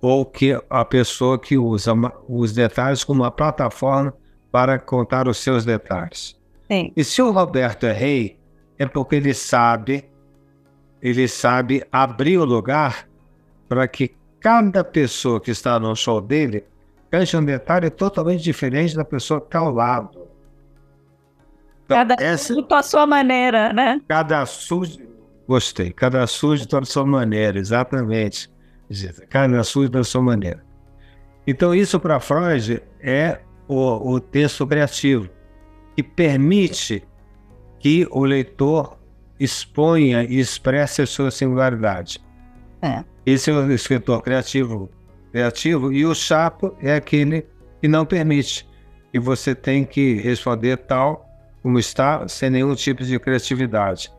ou 0.00 0.24
que 0.24 0.58
a 0.70 0.84
pessoa 0.84 1.38
que 1.38 1.58
usa 1.58 1.92
os 2.28 2.52
detalhes 2.52 3.02
como 3.02 3.22
uma 3.22 3.30
plataforma 3.30 4.14
para 4.50 4.78
contar 4.78 5.28
os 5.28 5.38
seus 5.38 5.64
detalhes. 5.64 6.38
Sim. 6.70 6.92
E 6.96 7.02
se 7.02 7.20
o 7.20 7.30
Roberto 7.30 7.84
é 7.84 7.92
rei, 7.92 8.38
é 8.78 8.86
porque 8.86 9.16
ele 9.16 9.34
sabe, 9.34 10.08
ele 11.02 11.26
sabe 11.26 11.84
abrir 11.90 12.38
o 12.38 12.44
lugar 12.44 13.08
para 13.68 13.88
que 13.88 14.14
cada 14.40 14.84
pessoa 14.84 15.40
que 15.40 15.50
está 15.50 15.78
no 15.80 15.94
show 15.96 16.20
dele 16.20 16.64
cante 17.10 17.36
um 17.36 17.44
detalhe 17.44 17.90
totalmente 17.90 18.42
diferente 18.42 18.94
da 18.94 19.04
pessoa 19.04 19.40
que 19.40 19.46
está 19.46 19.58
ao 19.58 19.72
lado. 19.72 20.28
Então, 21.84 21.96
cada 21.96 22.16
essa, 22.22 22.62
com 22.62 22.74
a 22.74 22.82
sua 22.82 23.06
maneira, 23.06 23.72
né? 23.72 24.00
Cada 24.06 24.44
sujo, 24.44 24.98
gostei, 25.48 25.90
cada 25.90 26.26
sujo 26.26 26.68
da 26.68 26.84
sua 26.84 27.06
maneira, 27.06 27.58
exatamente. 27.58 28.50
Cada 29.28 29.62
sujo 29.62 29.90
da 29.90 30.02
sua 30.02 30.22
maneira. 30.22 30.64
Então, 31.46 31.74
isso 31.74 31.98
para 31.98 32.20
Freud 32.20 32.82
é 33.00 33.40
o, 33.66 34.12
o 34.12 34.20
texto 34.20 34.66
criativo, 34.66 35.28
que 35.96 36.02
permite 36.02 37.02
que 37.78 38.06
o 38.10 38.24
leitor 38.24 38.98
exponha 39.38 40.24
e 40.24 40.38
expresse 40.38 41.02
a 41.02 41.06
sua 41.06 41.30
singularidade. 41.30 42.20
É. 42.82 43.04
Esse 43.24 43.50
é 43.50 43.54
o 43.54 43.70
escritor 43.72 44.22
criativo, 44.22 44.90
criativo 45.30 45.92
e 45.92 46.04
o 46.04 46.14
chato 46.14 46.76
é 46.80 46.94
aquele 46.94 47.46
que 47.80 47.88
não 47.88 48.04
permite. 48.04 48.68
E 49.12 49.18
você 49.18 49.54
tem 49.54 49.84
que 49.84 50.14
responder 50.14 50.76
tal 50.76 51.26
como 51.62 51.78
está, 51.78 52.26
sem 52.28 52.50
nenhum 52.50 52.74
tipo 52.74 53.04
de 53.04 53.18
criatividade. 53.18 54.12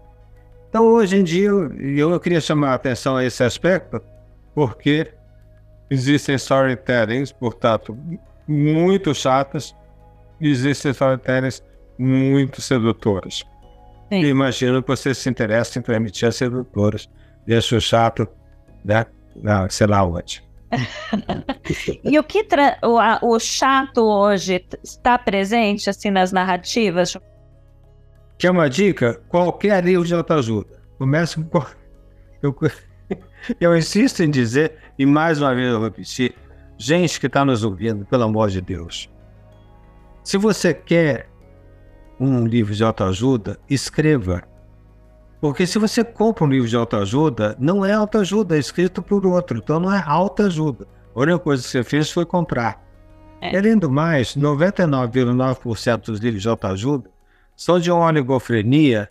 Então, 0.69 0.85
hoje 0.85 1.17
em 1.17 1.23
dia, 1.23 1.47
eu, 1.47 2.11
eu 2.11 2.19
queria 2.19 2.41
chamar 2.41 2.71
a 2.71 2.73
atenção 2.75 3.17
a 3.17 3.25
esse 3.25 3.43
aspecto, 3.43 4.01
porque 4.59 5.09
existem 5.89 6.35
storytellings, 6.35 7.31
portanto, 7.31 7.97
muito 8.45 9.15
chatas, 9.15 9.73
e 10.41 10.49
existem 10.49 10.91
storytellings 10.91 11.63
muito 11.97 12.61
sedutoras. 12.61 13.45
Sim. 14.09 14.21
E 14.21 14.25
imagino 14.25 14.83
que 14.83 14.89
você 14.89 15.15
se 15.15 15.29
interessa 15.29 15.79
em 15.79 15.81
transmitir 15.81 16.27
as 16.27 16.35
sedutoras. 16.35 17.09
Deixa 17.47 17.77
o 17.77 17.79
chato, 17.79 18.27
né? 18.83 19.05
Não, 19.33 19.69
sei 19.69 19.87
lá 19.87 20.03
onde. 20.03 20.43
e 22.03 22.19
o 22.19 22.23
que 22.23 22.45
o, 22.83 22.99
a, 22.99 23.19
o 23.21 23.39
chato 23.39 24.01
hoje 24.01 24.65
está 24.83 25.17
presente 25.17 25.89
assim 25.89 26.11
nas 26.11 26.33
narrativas? 26.33 27.15
Quer 28.37 28.51
uma 28.51 28.69
dica? 28.69 29.21
Qualquer 29.29 29.85
livro 29.85 30.05
de 30.05 30.13
autoajuda. 30.13 30.81
Começa 30.97 31.41
com. 31.41 31.65
Eu, 32.41 32.53
eu 33.59 33.77
insisto 33.77 34.23
em 34.23 34.29
dizer, 34.29 34.77
e 34.97 35.05
mais 35.05 35.41
uma 35.41 35.53
vez 35.53 35.67
eu 35.67 35.79
vou 35.79 35.85
repetir, 35.85 36.35
gente 36.77 37.19
que 37.19 37.27
está 37.27 37.43
nos 37.43 37.63
ouvindo, 37.63 38.05
pelo 38.05 38.23
amor 38.23 38.49
de 38.49 38.61
Deus. 38.61 39.09
Se 40.23 40.37
você 40.37 40.73
quer 40.73 41.29
um 42.19 42.45
livro 42.45 42.73
de 42.73 42.83
autoajuda, 42.83 43.59
escreva. 43.69 44.43
Porque 45.39 45.65
se 45.65 45.79
você 45.79 46.03
compra 46.03 46.43
um 46.43 46.49
livro 46.49 46.67
de 46.67 46.75
autoajuda, 46.75 47.55
não 47.59 47.85
é 47.85 47.93
autoajuda, 47.93 48.55
é 48.55 48.59
escrito 48.59 49.01
por 49.01 49.25
outro. 49.25 49.57
Então 49.57 49.79
não 49.79 49.93
é 49.93 50.03
autoajuda. 50.05 50.85
A 51.15 51.19
única 51.19 51.39
coisa 51.39 51.63
que 51.63 51.69
você 51.69 51.83
fez 51.83 52.11
foi 52.11 52.25
comprar. 52.25 52.83
É. 53.41 53.57
Além 53.57 53.77
do 53.77 53.89
mais, 53.89 54.35
99,9% 54.35 56.05
dos 56.05 56.19
livros 56.19 56.41
de 56.41 56.49
autoajuda 56.49 57.09
são 57.55 57.79
de 57.79 57.89
uma 57.89 58.05
oligofrenia 58.05 59.09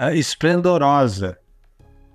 uh, 0.00 0.14
esplendorosa. 0.14 1.38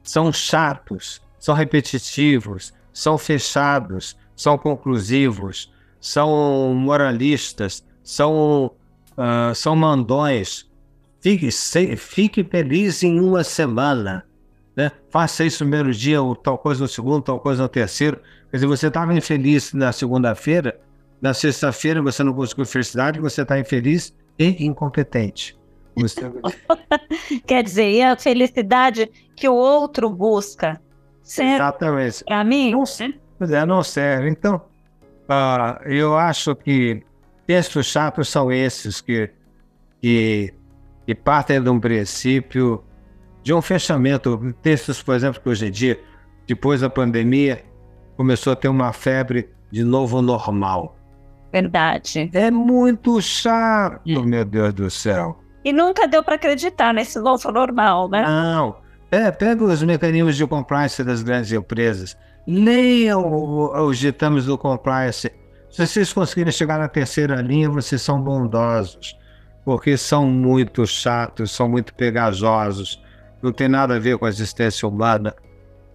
São 0.03 0.31
chatos, 0.31 1.20
são 1.41 1.53
repetitivos, 1.53 2.73
são 2.93 3.17
fechados, 3.17 4.15
são 4.33 4.57
conclusivos, 4.57 5.73
são 5.99 6.73
moralistas, 6.73 7.83
são, 8.01 8.71
uh, 9.17 9.53
são 9.53 9.75
mandões, 9.75 10.71
Fique, 11.21 11.51
se, 11.51 11.95
fique 11.95 12.43
feliz 12.43 13.03
em 13.03 13.19
uma 13.19 13.43
semana. 13.43 14.25
Né? 14.75 14.91
Faça 15.09 15.45
isso 15.45 15.63
no 15.63 15.69
primeiro 15.69 15.95
dia, 15.95 16.19
ou 16.19 16.35
tal 16.35 16.57
coisa 16.57 16.81
no 16.81 16.87
segundo, 16.87 17.21
tal 17.21 17.39
coisa 17.39 17.61
no 17.61 17.69
terceiro. 17.69 18.19
Quer 18.49 18.57
dizer, 18.57 18.67
você 18.67 18.87
estava 18.87 19.13
infeliz 19.13 19.71
na 19.71 19.91
segunda-feira, 19.91 20.79
na 21.21 21.33
sexta-feira 21.33 22.01
você 22.01 22.23
não 22.23 22.33
conseguiu 22.33 22.65
felicidade, 22.65 23.19
você 23.19 23.43
está 23.43 23.59
infeliz 23.59 24.15
e 24.39 24.65
incompetente. 24.65 25.55
Você... 25.95 26.21
Quer 27.45 27.63
dizer, 27.63 27.91
e 27.91 28.01
a 28.01 28.17
felicidade 28.17 29.07
que 29.35 29.47
o 29.47 29.53
outro 29.53 30.09
busca? 30.09 30.81
Serve 31.23 31.55
Exatamente. 31.55 32.23
Para 32.23 32.43
mim? 32.43 32.71
Não, 32.71 32.83
é, 33.55 33.65
não 33.65 33.83
serve. 33.83 34.29
Então, 34.29 34.61
uh, 35.29 35.83
eu 35.85 36.17
acho 36.17 36.55
que 36.55 37.03
textos 37.45 37.85
chatos 37.87 38.29
são 38.29 38.51
esses 38.51 39.01
que, 39.01 39.29
que 40.01 40.53
que 41.05 41.15
partem 41.15 41.61
de 41.61 41.69
um 41.69 41.79
princípio 41.79 42.83
de 43.43 43.53
um 43.53 43.61
fechamento. 43.61 44.55
Textos, 44.61 45.01
por 45.01 45.15
exemplo, 45.15 45.41
que 45.41 45.49
hoje 45.49 45.67
em 45.67 45.71
dia, 45.71 45.99
depois 46.47 46.81
da 46.81 46.89
pandemia, 46.89 47.63
começou 48.15 48.53
a 48.53 48.55
ter 48.55 48.67
uma 48.67 48.93
febre 48.93 49.49
de 49.71 49.83
novo 49.83 50.21
normal. 50.21 50.95
Verdade. 51.51 52.29
É 52.33 52.49
muito 52.49 53.21
chato, 53.21 54.01
hum. 54.07 54.23
meu 54.23 54.45
Deus 54.45 54.73
do 54.73 54.89
céu. 54.89 55.37
E 55.63 55.73
nunca 55.73 56.07
deu 56.07 56.23
para 56.23 56.35
acreditar 56.35 56.93
nesse 56.93 57.19
novo 57.19 57.51
normal, 57.51 58.09
né? 58.09 58.25
Não. 58.25 58.77
É, 59.11 59.29
pega 59.29 59.63
os 59.63 59.83
mecanismos 59.83 60.37
de 60.37 60.47
compliance 60.47 61.03
das 61.03 61.21
grandes 61.21 61.51
empresas. 61.51 62.17
Leiam 62.47 63.21
os 63.85 63.97
ditames 63.97 64.45
do 64.45 64.57
compliance. 64.57 65.31
Se 65.69 65.85
vocês 65.85 66.11
conseguirem 66.13 66.51
chegar 66.51 66.79
na 66.79 66.87
terceira 66.87 67.35
linha, 67.41 67.69
vocês 67.69 68.01
são 68.01 68.21
bondosos 68.21 69.19
porque 69.63 69.97
são 69.97 70.25
muito 70.25 70.85
chatos, 70.85 71.51
são 71.51 71.69
muito 71.69 71.93
pegajosos, 71.93 73.01
não 73.41 73.51
tem 73.51 73.67
nada 73.67 73.95
a 73.95 73.99
ver 73.99 74.17
com 74.17 74.25
a 74.25 74.29
existência 74.29 74.87
humana, 74.87 75.35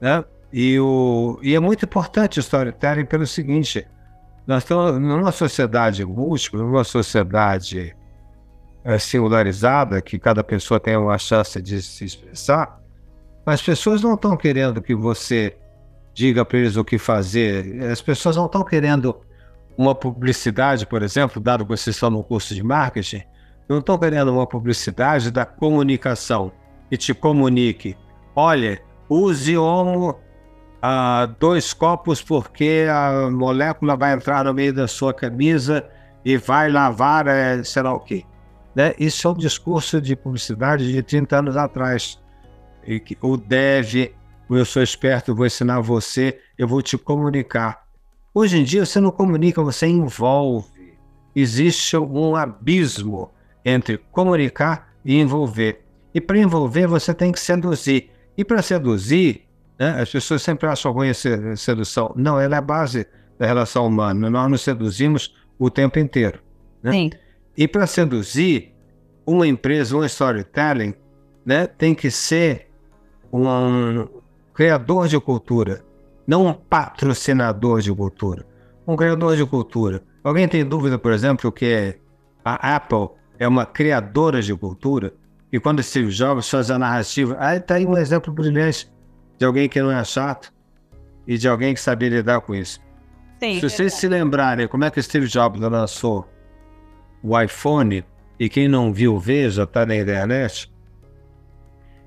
né? 0.00 0.24
E, 0.52 0.78
o, 0.78 1.38
e 1.42 1.54
é 1.54 1.60
muito 1.60 1.84
importante 1.84 2.38
o 2.38 2.40
storytelling 2.40 3.04
pelo 3.04 3.26
seguinte, 3.26 3.86
nós 4.46 4.62
estamos 4.62 5.00
numa 5.00 5.32
sociedade 5.32 6.04
múltipla, 6.04 6.62
numa 6.62 6.84
sociedade 6.84 7.94
é, 8.84 8.98
singularizada, 8.98 10.00
que 10.00 10.18
cada 10.18 10.44
pessoa 10.44 10.78
tem 10.78 10.96
uma 10.96 11.18
chance 11.18 11.60
de 11.60 11.82
se 11.82 12.04
expressar, 12.04 12.80
as 13.46 13.62
pessoas 13.62 14.02
não 14.02 14.14
estão 14.14 14.36
querendo 14.36 14.82
que 14.82 14.94
você 14.94 15.56
diga 16.12 16.44
para 16.44 16.58
eles 16.58 16.76
o 16.76 16.84
que 16.84 16.98
fazer, 16.98 17.82
as 17.90 18.02
pessoas 18.02 18.36
não 18.36 18.46
estão 18.46 18.64
querendo 18.64 19.20
uma 19.76 19.94
publicidade, 19.94 20.86
por 20.86 21.02
exemplo, 21.02 21.40
dado 21.40 21.64
que 21.64 21.70
vocês 21.70 21.94
estão 21.94 22.10
no 22.10 22.24
curso 22.24 22.54
de 22.54 22.62
marketing, 22.62 23.22
não 23.68 23.78
estou 23.78 23.98
querendo 23.98 24.32
uma 24.32 24.46
publicidade 24.46 25.30
da 25.30 25.44
comunicação 25.44 26.52
que 26.88 26.96
te 26.96 27.12
comunique. 27.12 27.96
Olha, 28.34 28.80
use 29.08 29.56
homo 29.56 30.18
ah, 30.80 31.28
dois 31.38 31.72
copos 31.72 32.22
porque 32.22 32.86
a 32.90 33.30
molécula 33.30 33.96
vai 33.96 34.12
entrar 34.12 34.44
no 34.44 34.54
meio 34.54 34.72
da 34.72 34.86
sua 34.86 35.12
camisa 35.12 35.84
e 36.24 36.36
vai 36.36 36.70
lavar, 36.70 37.26
é, 37.26 37.62
sei 37.62 37.82
lá 37.82 37.92
o 37.92 38.00
quê. 38.00 38.24
Né? 38.74 38.94
Isso 38.98 39.26
é 39.26 39.30
um 39.30 39.34
discurso 39.34 40.00
de 40.00 40.14
publicidade 40.14 40.92
de 40.92 41.02
30 41.02 41.38
anos 41.38 41.56
atrás. 41.56 42.22
E 42.86 43.00
que, 43.00 43.18
o 43.20 43.36
deve, 43.36 44.14
eu 44.48 44.64
sou 44.64 44.82
esperto, 44.82 45.34
vou 45.34 45.46
ensinar 45.46 45.80
você, 45.80 46.38
eu 46.56 46.68
vou 46.68 46.80
te 46.80 46.96
comunicar. 46.96 47.86
Hoje 48.32 48.58
em 48.58 48.64
dia 48.64 48.84
você 48.84 49.00
não 49.00 49.10
comunica, 49.10 49.62
você 49.62 49.86
envolve. 49.86 50.68
Existe 51.34 51.96
um 51.96 52.36
abismo 52.36 53.30
entre 53.64 53.98
comunicar 54.12 54.94
e 55.04 55.18
envolver. 55.18 55.84
E 56.14 56.20
para 56.20 56.38
envolver, 56.38 56.86
você 56.86 57.12
tem 57.12 57.32
que 57.32 57.40
seduzir. 57.40 58.10
E 58.38 58.44
para 58.44 58.62
seduzir, 58.62 59.42
né, 59.78 60.00
as 60.00 60.10
pessoas 60.10 60.42
sempre 60.42 60.66
acham 60.66 60.92
ruim 60.92 61.10
a 61.10 61.56
sedução. 61.56 62.12
Não, 62.16 62.40
ela 62.40 62.54
é 62.54 62.58
a 62.58 62.62
base 62.62 63.06
da 63.38 63.46
relação 63.46 63.86
humana. 63.86 64.30
Nós 64.30 64.50
nos 64.50 64.62
seduzimos 64.62 65.34
o 65.58 65.68
tempo 65.68 65.98
inteiro. 65.98 66.40
Né? 66.82 66.92
Sim. 66.92 67.10
E 67.56 67.66
para 67.66 67.86
seduzir, 67.86 68.74
uma 69.26 69.46
empresa, 69.46 69.96
um 69.96 70.04
storytelling, 70.04 70.94
né, 71.44 71.66
tem 71.66 71.94
que 71.94 72.10
ser 72.10 72.65
um 73.36 74.08
criador 74.54 75.08
de 75.08 75.18
cultura, 75.20 75.84
não 76.26 76.46
um 76.46 76.52
patrocinador 76.52 77.80
de 77.80 77.92
cultura. 77.94 78.46
Um 78.86 78.96
criador 78.96 79.36
de 79.36 79.44
cultura. 79.44 80.02
Alguém 80.22 80.48
tem 80.48 80.64
dúvida, 80.64 80.98
por 80.98 81.12
exemplo, 81.12 81.50
que 81.52 81.98
a 82.44 82.76
Apple 82.76 83.10
é 83.38 83.46
uma 83.46 83.66
criadora 83.66 84.40
de 84.40 84.54
cultura, 84.54 85.12
e 85.52 85.60
quando 85.60 85.82
Steve 85.82 86.10
Jobs 86.10 86.48
faz 86.48 86.70
a 86.70 86.78
narrativa, 86.78 87.36
aí 87.38 87.58
está 87.58 87.74
aí 87.74 87.86
um 87.86 87.96
exemplo 87.96 88.32
brilhante 88.32 88.90
de 89.38 89.44
alguém 89.44 89.68
que 89.68 89.80
não 89.80 89.90
é 89.90 90.02
chato 90.04 90.52
e 91.26 91.36
de 91.36 91.48
alguém 91.48 91.74
que 91.74 91.80
sabia 91.80 92.08
lidar 92.08 92.40
com 92.40 92.54
isso. 92.54 92.80
Sim, 93.40 93.54
se 93.54 93.68
vocês 93.68 93.92
é 93.92 93.96
se 93.96 94.08
lembrarem 94.08 94.66
como 94.66 94.84
é 94.84 94.90
que 94.90 95.02
Steve 95.02 95.26
Jobs 95.26 95.60
lançou 95.60 96.26
o 97.22 97.38
iPhone, 97.40 98.04
e 98.38 98.48
quem 98.48 98.68
não 98.68 98.92
viu, 98.92 99.18
veja, 99.18 99.62
está 99.64 99.86
na 99.86 99.96
internet, 99.96 100.72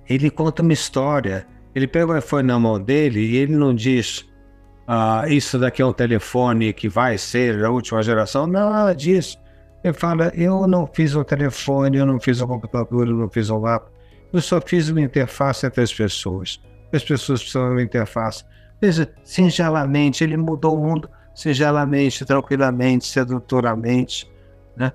ele 0.10 0.30
conta 0.30 0.62
uma 0.62 0.74
história. 0.74 1.46
Ele 1.76 1.88
pega 1.88 2.12
o 2.12 2.18
iPhone 2.18 2.48
na 2.48 2.60
mão 2.60 2.80
dele 2.82 3.20
e 3.20 3.38
ele 3.38 3.56
não 3.56 3.74
diz 3.74 4.28
ah, 4.88 5.24
isso 5.28 5.60
daqui 5.60 5.84
é 5.84 5.86
um 5.86 5.94
telefone 5.94 6.74
que 6.74 6.90
vai 6.90 7.16
ser 7.16 7.64
a 7.64 7.70
última 7.70 8.02
geração. 8.02 8.48
Não, 8.48 8.72
nada 8.72 8.96
disso. 8.96 9.38
Ele 9.84 9.94
fala, 9.94 10.32
eu 10.36 10.66
não 10.66 10.88
fiz 10.88 11.16
um 11.16 11.24
telefone, 11.24 11.98
eu 11.98 12.08
não 12.08 12.20
fiz 12.20 12.42
um 12.42 12.48
computador, 12.48 13.08
eu 13.08 13.16
não 13.16 13.30
fiz 13.30 13.52
um 13.52 13.60
mapa. 13.60 13.92
Eu 14.34 14.42
só 14.42 14.60
fiz 14.60 14.90
uma 14.90 15.00
interface 15.00 15.66
entre 15.66 15.84
as 15.84 15.94
pessoas. 15.94 16.60
As 16.92 17.04
pessoas 17.04 17.40
precisam 17.40 17.68
de 17.68 17.76
uma 17.76 17.84
interface. 17.84 18.44
Veja, 18.82 19.08
singelamente, 19.24 20.24
ele 20.24 20.36
mudou 20.36 20.76
o 20.76 20.84
mundo 20.84 21.08
singelamente, 21.36 22.26
tranquilamente, 22.26 23.06
sedutoramente, 23.06 24.30
né? 24.76 24.92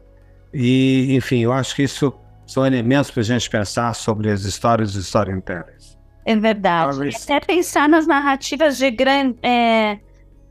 E, 0.52 1.14
enfim, 1.14 1.38
eu 1.38 1.52
acho 1.52 1.74
que 1.76 1.84
isso 1.84 2.12
são 2.46 2.66
elementos 2.66 3.10
para 3.10 3.20
a 3.20 3.24
gente 3.24 3.48
pensar 3.48 3.94
sobre 3.94 4.30
as 4.30 4.44
histórias 4.44 4.92
de 4.92 5.00
storytellers. 5.00 5.98
É 6.24 6.36
verdade. 6.36 6.90
Talvez... 6.90 7.22
Até 7.24 7.40
pensar 7.40 7.88
nas 7.88 8.06
narrativas 8.06 8.76
de 8.76 8.90
grande. 8.90 9.38
É, 9.42 9.98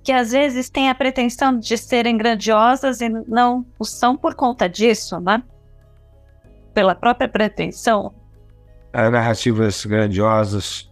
que 0.03 0.11
às 0.11 0.31
vezes 0.31 0.69
têm 0.69 0.89
a 0.89 0.95
pretensão 0.95 1.57
de 1.57 1.77
serem 1.77 2.17
grandiosas 2.17 2.99
e 2.99 3.07
não 3.07 3.65
o 3.79 3.85
são 3.85 4.17
por 4.17 4.35
conta 4.35 4.67
disso, 4.67 5.19
né? 5.19 5.41
Pela 6.73 6.93
própria 6.93 7.29
pretensão. 7.29 8.13
As 8.91 9.11
narrativas 9.11 9.85
grandiosas 9.85 10.91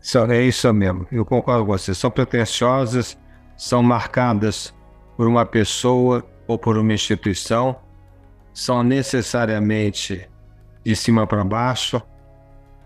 são, 0.00 0.30
é 0.30 0.42
isso 0.42 0.70
mesmo, 0.72 1.06
eu 1.10 1.24
concordo 1.24 1.64
com 1.64 1.72
você. 1.72 1.94
São 1.94 2.10
pretensiosas, 2.10 3.16
são 3.56 3.82
marcadas 3.82 4.74
por 5.16 5.28
uma 5.28 5.46
pessoa 5.46 6.22
ou 6.46 6.58
por 6.58 6.76
uma 6.76 6.92
instituição, 6.92 7.76
são 8.54 8.84
necessariamente 8.84 10.30
de 10.84 10.94
cima 10.94 11.26
para 11.26 11.44
baixo, 11.44 12.00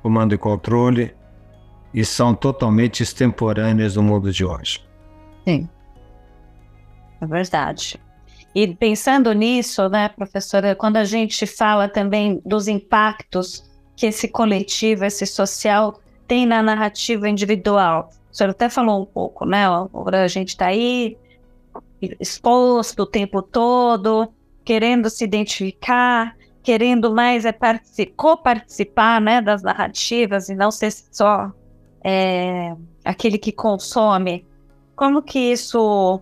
comando 0.02 0.34
e 0.34 0.38
controle, 0.38 1.14
e 1.92 2.04
são 2.04 2.34
totalmente 2.34 3.02
extemporâneas 3.02 3.96
no 3.96 4.02
mundo 4.02 4.32
de 4.32 4.44
hoje. 4.44 4.82
Sim, 5.46 5.68
é 7.20 7.26
verdade. 7.26 8.00
E 8.54 8.66
pensando 8.74 9.32
nisso, 9.32 9.88
né, 9.88 10.08
professora, 10.08 10.74
quando 10.74 10.96
a 10.96 11.04
gente 11.04 11.46
fala 11.46 11.88
também 11.88 12.40
dos 12.44 12.66
impactos 12.66 13.68
que 13.94 14.06
esse 14.06 14.28
coletivo, 14.28 15.04
esse 15.04 15.26
social 15.26 16.00
tem 16.26 16.46
na 16.46 16.62
narrativa 16.62 17.28
individual. 17.28 18.10
O 18.30 18.34
senhor 18.34 18.50
até 18.50 18.68
falou 18.68 19.02
um 19.02 19.06
pouco, 19.06 19.44
né? 19.44 19.66
Agora 19.66 20.24
a 20.24 20.28
gente 20.28 20.50
está 20.50 20.66
aí 20.66 21.16
exposto 22.20 23.02
o 23.02 23.06
tempo 23.06 23.42
todo, 23.42 24.32
querendo 24.68 25.08
se 25.08 25.24
identificar, 25.24 26.36
querendo 26.62 27.10
mais 27.14 27.46
é 27.46 27.54
co-participar 28.14 29.18
né, 29.18 29.40
das 29.40 29.62
narrativas 29.62 30.50
e 30.50 30.54
não 30.54 30.70
ser 30.70 30.92
só 31.10 31.50
é, 32.04 32.76
aquele 33.02 33.38
que 33.38 33.50
consome. 33.50 34.46
Como 34.94 35.22
que 35.22 35.38
isso 35.38 36.20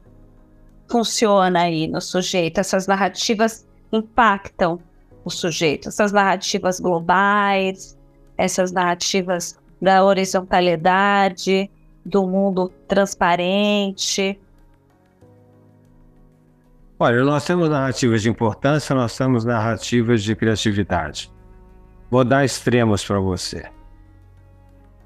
funciona 0.89 1.63
aí 1.63 1.89
no 1.89 2.01
sujeito? 2.01 2.61
Essas 2.61 2.87
narrativas 2.87 3.67
impactam 3.93 4.79
o 5.25 5.31
sujeito, 5.31 5.89
essas 5.89 6.13
narrativas 6.13 6.79
globais, 6.79 7.99
essas 8.39 8.71
narrativas 8.71 9.59
da 9.83 10.05
horizontalidade, 10.05 11.69
do 12.05 12.25
mundo 12.25 12.73
transparente? 12.87 14.39
Olha, 16.99 17.23
nós 17.23 17.45
temos 17.45 17.69
narrativas 17.69 18.23
de 18.23 18.31
importância, 18.31 18.95
nós 18.95 19.17
temos 19.17 19.45
narrativas 19.45 20.23
de 20.23 20.35
criatividade. 20.35 21.31
Vou 22.11 22.25
dar 22.25 22.45
extremos 22.45 23.05
para 23.05 23.21
você. 23.21 23.69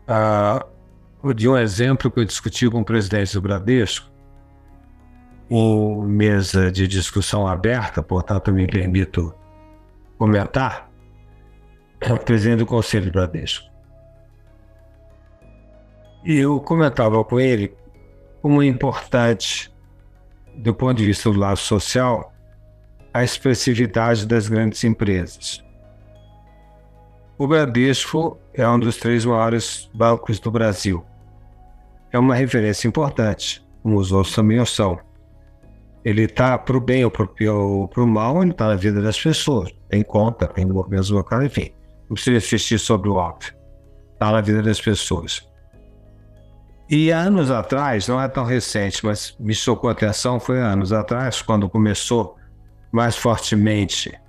Uh, 0.07 1.35
de 1.35 1.49
um 1.49 1.57
exemplo 1.57 2.11
que 2.11 2.21
eu 2.21 2.25
discuti 2.25 2.71
com 2.71 2.81
o 2.81 2.85
presidente 2.85 3.35
do 3.35 3.43
Bradesco, 3.43 4.09
em 5.51 6.03
mesa 6.03 6.71
de 6.71 6.87
discussão 6.87 7.47
aberta, 7.47 8.01
portanto, 8.03 8.53
me 8.53 8.69
permito 8.69 9.35
comentar, 10.17 10.89
o 12.09 12.19
presidente 12.19 12.61
do 12.61 12.67
Conselho 12.67 13.07
do 13.07 13.13
Bradesco. 13.13 13.69
E 16.25 16.37
eu 16.37 16.61
comentava 16.61 17.25
com 17.25 17.41
ele 17.41 17.75
como 18.41 18.63
é 18.63 18.67
importante, 18.67 19.73
do 20.63 20.75
ponto 20.75 20.99
de 20.99 21.07
vista 21.07 21.31
do 21.31 21.39
lado 21.39 21.57
social, 21.57 22.33
a 23.13 23.25
expressividade 23.25 24.27
das 24.27 24.49
grandes 24.49 24.85
empresas. 24.85 25.65
O 27.39 27.47
Bradesco 27.47 28.39
é 28.53 28.69
um 28.69 28.79
dos 28.79 28.99
três 28.99 29.25
maiores 29.25 29.91
bancos 29.95 30.39
do 30.39 30.51
Brasil. 30.51 31.05
É 32.13 32.19
uma 32.19 32.35
referência 32.35 32.87
importante, 32.87 33.67
como 33.83 33.97
os 33.97 34.13
outros 34.13 34.35
também 34.35 34.63
são. 34.67 34.99
Ele 36.05 36.23
está 36.23 36.59
para 36.59 36.77
o 36.77 36.81
bem 36.81 37.05
ou 37.05 37.11
para 37.11 38.03
o 38.03 38.07
mal, 38.07 38.43
ele 38.43 38.51
está 38.51 38.69
na 38.69 38.77
vida 38.77 39.01
das 39.01 39.21
pessoas. 39.21 39.71
Tem 39.89 40.03
conta, 40.03 40.47
tem 40.47 40.67
movimentos 40.67 41.11
locais, 41.11 41.45
enfim. 41.45 41.73
Não 42.09 42.15
precisa 42.15 42.37
insistir 42.37 42.79
sobre 42.79 43.09
o 43.09 43.15
óbvio. 43.15 43.55
Está 44.13 44.33
na 44.33 44.41
vida 44.41 44.63
das 44.63 44.81
pessoas. 44.81 45.50
E 46.93 47.13
anos 47.13 47.53
atrás, 47.53 48.09
não 48.09 48.21
é 48.21 48.27
tão 48.27 48.45
recente, 48.45 49.07
mas 49.07 49.37
me 49.39 49.55
chocou 49.55 49.89
a 49.89 49.93
atenção, 49.93 50.41
foi 50.41 50.59
anos 50.59 50.93
atrás, 50.93 51.41
quando 51.41 51.71
começou 51.71 52.37
mais 52.91 53.15
fortemente 53.15 54.21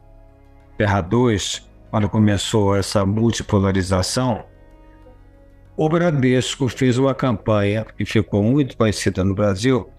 Terra 0.77 1.01
2, 1.01 1.67
quando 1.89 2.07
começou 2.07 2.75
essa 2.75 3.03
multipolarização, 3.03 4.45
o 5.75 5.89
Bradesco 5.89 6.69
fez 6.69 6.99
uma 6.99 7.15
campanha 7.15 7.83
que 7.97 8.05
ficou 8.05 8.43
muito 8.43 8.77
conhecida 8.77 9.23
no 9.23 9.33
Brasil, 9.33 9.89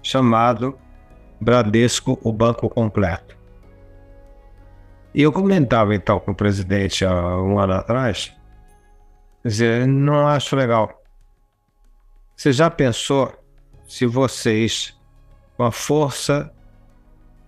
chamado 0.00 0.78
Bradesco, 1.40 2.20
o 2.22 2.32
Banco 2.32 2.70
Completo. 2.70 3.36
E 5.12 5.22
eu 5.22 5.32
comentava 5.32 5.92
então 5.92 6.20
com 6.20 6.30
o 6.30 6.36
presidente 6.36 7.04
há 7.04 7.36
um 7.42 7.58
ano 7.58 7.72
atrás, 7.72 8.32
dizer, 9.44 9.88
não 9.88 10.28
acho 10.28 10.54
legal. 10.54 11.02
Você 12.36 12.52
já 12.52 12.68
pensou 12.68 13.32
se 13.88 14.04
vocês, 14.04 14.94
com 15.56 15.62
a 15.62 15.72
força 15.72 16.52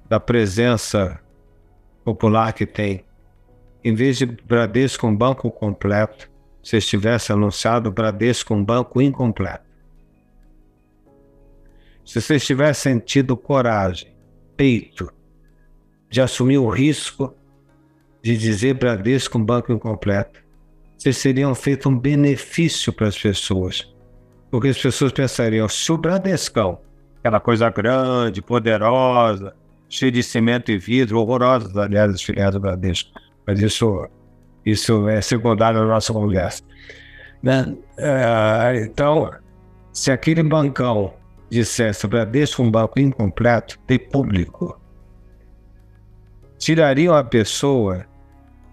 da 0.09 0.19
presença 0.19 1.21
popular 2.03 2.55
que 2.55 2.65
tem, 2.65 3.05
em 3.85 3.95
vez 3.95 4.17
de 4.17 4.25
Bradesco 4.25 5.07
um 5.07 5.15
banco 5.15 5.51
completo, 5.51 6.31
vocês 6.63 6.87
tivessem 6.87 7.37
anunciado 7.37 7.93
Bradesco 7.93 8.55
um 8.55 8.65
banco 8.65 9.03
incompleto? 9.03 9.69
Se 12.07 12.23
vocês 12.23 12.47
tivessem 12.47 12.99
tido 12.99 13.37
coragem, 13.37 14.17
peito, 14.57 15.13
de 16.09 16.23
assumir 16.23 16.57
o 16.57 16.71
risco 16.71 17.37
de 18.23 18.39
dizer 18.39 18.73
Bradesco 18.73 19.37
um 19.37 19.45
banco 19.45 19.71
incompleto, 19.71 20.43
vocês 20.97 21.21
teriam 21.21 21.55
feito 21.55 21.91
um 21.91 21.99
benefício 21.99 22.91
para 22.91 23.07
as 23.07 23.19
pessoas 23.19 23.95
porque 24.51 24.69
as 24.69 24.79
pessoas 24.79 25.13
pensariam, 25.13 25.69
se 25.69 25.91
o 25.93 25.99
Bradescão, 25.99 26.79
aquela 27.19 27.41
coisa 27.41 27.69
grande, 27.71 28.41
poderosa, 28.41 29.55
cheia 29.89 30.13
de 30.13 30.23
cimento 30.23 30.71
e 30.71 30.79
vidro, 30.79 31.19
horrorosa, 31.19 31.83
aliás, 31.83 32.15
as 32.15 32.23
filiais 32.23 32.53
do 32.53 32.61
Bradesco, 32.61 33.11
mas 33.47 33.61
isso, 33.61 34.09
isso 34.65 35.09
é 35.09 35.21
secundário 35.21 35.81
na 35.81 35.87
nossa 35.87 36.13
conversa. 36.13 36.63
Né? 37.43 37.77
É, 37.97 38.85
então, 38.85 39.31
se 39.93 40.11
aquele 40.11 40.43
bancão 40.43 41.15
dissesse 41.51 42.05
o 42.05 42.09
Bradesco 42.09 42.63
é 42.63 42.65
um 42.65 42.71
banco 42.71 42.99
incompleto, 42.99 43.79
tem 43.87 43.99
público, 43.99 44.81
tirariam 46.59 47.15
a 47.15 47.25
pessoa 47.25 48.05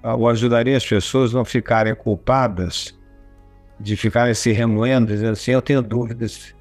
ou 0.04 0.30
ajudaria 0.30 0.78
as 0.78 0.86
pessoas 0.86 1.34
a 1.34 1.38
não 1.38 1.46
ficarem 1.46 1.96
culpadas 1.96 2.98
de 3.80 3.96
ficarem 3.96 4.34
se 4.34 4.52
remoendo, 4.52 5.08
dizendo 5.08 5.34
assim: 5.34 5.52
eu 5.52 5.62
tenho 5.62 5.82
dúvidas, 5.82 6.54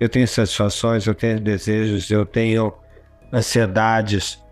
eu 0.00 0.08
tenho 0.08 0.26
satisfações, 0.26 1.06
eu 1.06 1.14
tenho 1.14 1.40
desejos, 1.40 2.10
eu 2.10 2.24
tenho 2.24 2.72
ansiedades, 3.32 4.42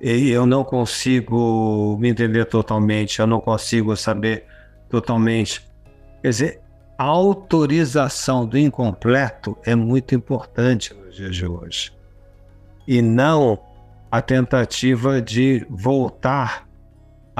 e 0.00 0.30
eu 0.30 0.46
não 0.46 0.64
consigo 0.64 1.96
me 2.00 2.08
entender 2.08 2.46
totalmente, 2.46 3.20
eu 3.20 3.26
não 3.26 3.40
consigo 3.40 3.94
saber 3.96 4.44
totalmente. 4.88 5.62
Quer 6.22 6.28
dizer, 6.28 6.60
a 6.96 7.04
autorização 7.04 8.46
do 8.46 8.58
incompleto 8.58 9.56
é 9.64 9.74
muito 9.74 10.14
importante 10.14 10.94
nos 10.94 11.14
dias 11.14 11.36
de 11.36 11.46
hoje. 11.46 11.92
E 12.86 13.02
não 13.02 13.58
a 14.10 14.20
tentativa 14.20 15.20
de 15.20 15.66
voltar 15.68 16.66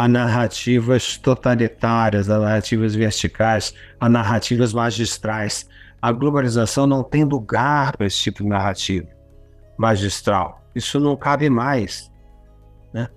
a 0.01 0.09
narrativas 0.09 1.19
totalitárias, 1.19 2.31
a 2.31 2.39
narrativas 2.39 2.95
verticais, 2.95 3.75
a 4.01 4.09
narrativas 4.09 4.73
magistrais. 4.73 5.69
A 6.01 6.11
globalização 6.11 6.87
não 6.87 7.03
tem 7.03 7.23
lugar 7.23 7.95
para 7.95 8.07
esse 8.07 8.17
tipo 8.17 8.43
de 8.43 8.49
narrativa 8.49 9.07
magistral. 9.77 10.65
Isso 10.75 10.99
não 10.99 11.15
cabe 11.19 11.51
mais. 11.51 12.11
Né? 12.95 13.11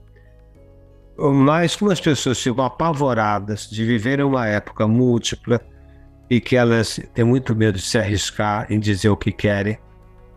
Mas 1.17 1.73
como 1.73 1.89
as 1.89 2.01
pessoas 2.01 2.41
ficam 2.41 2.65
apavoradas 2.65 3.69
de 3.69 3.85
viver 3.85 4.21
uma 4.21 4.45
época 4.45 4.85
múltipla 4.85 5.61
e 6.29 6.41
que 6.41 6.57
elas 6.57 6.99
têm 7.13 7.23
muito 7.23 7.55
medo 7.55 7.77
de 7.77 7.85
se 7.85 7.97
arriscar 7.97 8.69
em 8.69 8.77
dizer 8.77 9.07
o 9.07 9.15
que 9.15 9.31
querem, 9.31 9.79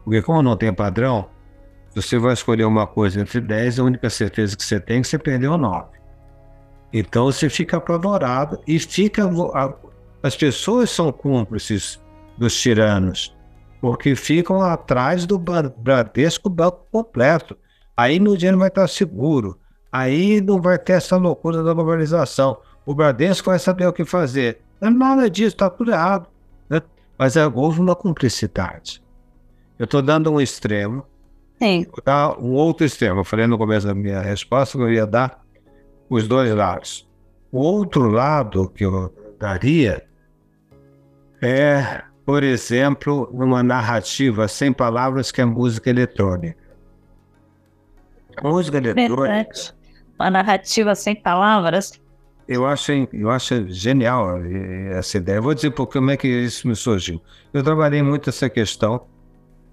porque 0.04 0.22
como 0.22 0.42
não 0.42 0.56
tem 0.56 0.72
padrão, 0.72 1.28
você 1.92 2.20
vai 2.20 2.34
escolher 2.34 2.66
uma 2.66 2.86
coisa 2.86 3.20
entre 3.20 3.40
10, 3.40 3.80
a 3.80 3.82
única 3.82 4.08
certeza 4.08 4.56
que 4.56 4.62
você 4.62 4.78
tem 4.78 4.98
é 4.98 5.00
que 5.00 5.08
você 5.08 5.18
perdeu 5.18 5.58
9. 5.58 5.96
Então 6.98 7.26
você 7.26 7.50
fica 7.50 7.76
apavorado 7.76 8.58
e 8.66 8.78
fica. 8.78 9.28
As 10.22 10.34
pessoas 10.34 10.88
são 10.88 11.12
cúmplices 11.12 12.00
dos 12.38 12.58
tiranos, 12.58 13.36
porque 13.82 14.16
ficam 14.16 14.62
atrás 14.62 15.26
do 15.26 15.38
Bradesco 15.38 16.48
banco 16.48 16.86
completo. 16.90 17.54
Aí 17.94 18.18
meu 18.18 18.34
dinheiro 18.34 18.56
vai 18.56 18.68
estar 18.68 18.88
seguro. 18.88 19.60
Aí 19.92 20.40
não 20.40 20.58
vai 20.58 20.78
ter 20.78 20.94
essa 20.94 21.18
loucura 21.18 21.62
da 21.62 21.74
globalização. 21.74 22.56
O 22.86 22.94
Bradesco 22.94 23.50
vai 23.50 23.58
saber 23.58 23.86
o 23.86 23.92
que 23.92 24.06
fazer. 24.06 24.62
Não 24.80 24.88
é 24.88 24.90
nada 24.90 25.28
disso, 25.28 25.48
está 25.48 25.68
tudo 25.68 25.90
errado. 25.90 26.26
Né? 26.66 26.80
Mas 27.18 27.36
é, 27.36 27.46
houve 27.46 27.78
uma 27.78 27.94
cumplicidade. 27.94 29.02
Eu 29.78 29.84
estou 29.84 30.00
dando 30.00 30.32
um 30.32 30.40
extremo. 30.40 31.04
Sim. 31.62 31.84
Vou 31.90 32.02
dar 32.02 32.38
um 32.38 32.54
outro 32.54 32.86
extremo. 32.86 33.20
Eu 33.20 33.24
falei 33.24 33.46
no 33.46 33.58
começo 33.58 33.86
da 33.86 33.94
minha 33.94 34.20
resposta 34.20 34.78
que 34.78 34.84
eu 34.84 34.90
ia 34.90 35.06
dar 35.06 35.45
os 36.08 36.26
dois 36.26 36.54
lados. 36.54 37.06
O 37.50 37.58
outro 37.58 38.08
lado 38.08 38.68
que 38.70 38.84
eu 38.84 39.12
daria 39.38 40.04
é, 41.40 42.02
por 42.24 42.42
exemplo, 42.42 43.28
uma 43.32 43.62
narrativa 43.62 44.48
sem 44.48 44.72
palavras 44.72 45.30
que 45.30 45.40
é 45.40 45.44
música 45.44 45.90
eletrônica. 45.90 46.56
música 48.42 48.78
eletrônica. 48.78 49.74
Uma 50.18 50.30
narrativa 50.30 50.94
sem 50.94 51.14
palavras. 51.14 51.92
Eu 52.48 52.64
acho, 52.64 52.92
eu 53.12 53.30
acho 53.30 53.68
genial 53.68 54.38
essa 54.92 55.18
ideia. 55.18 55.36
Eu 55.36 55.42
vou 55.42 55.54
dizer 55.54 55.70
por 55.72 55.86
como 55.88 56.10
é 56.10 56.16
que 56.16 56.28
isso 56.28 56.66
me 56.68 56.76
surgiu. 56.76 57.20
Eu 57.52 57.62
trabalhei 57.62 58.02
muito 58.02 58.30
essa 58.30 58.48
questão 58.48 59.06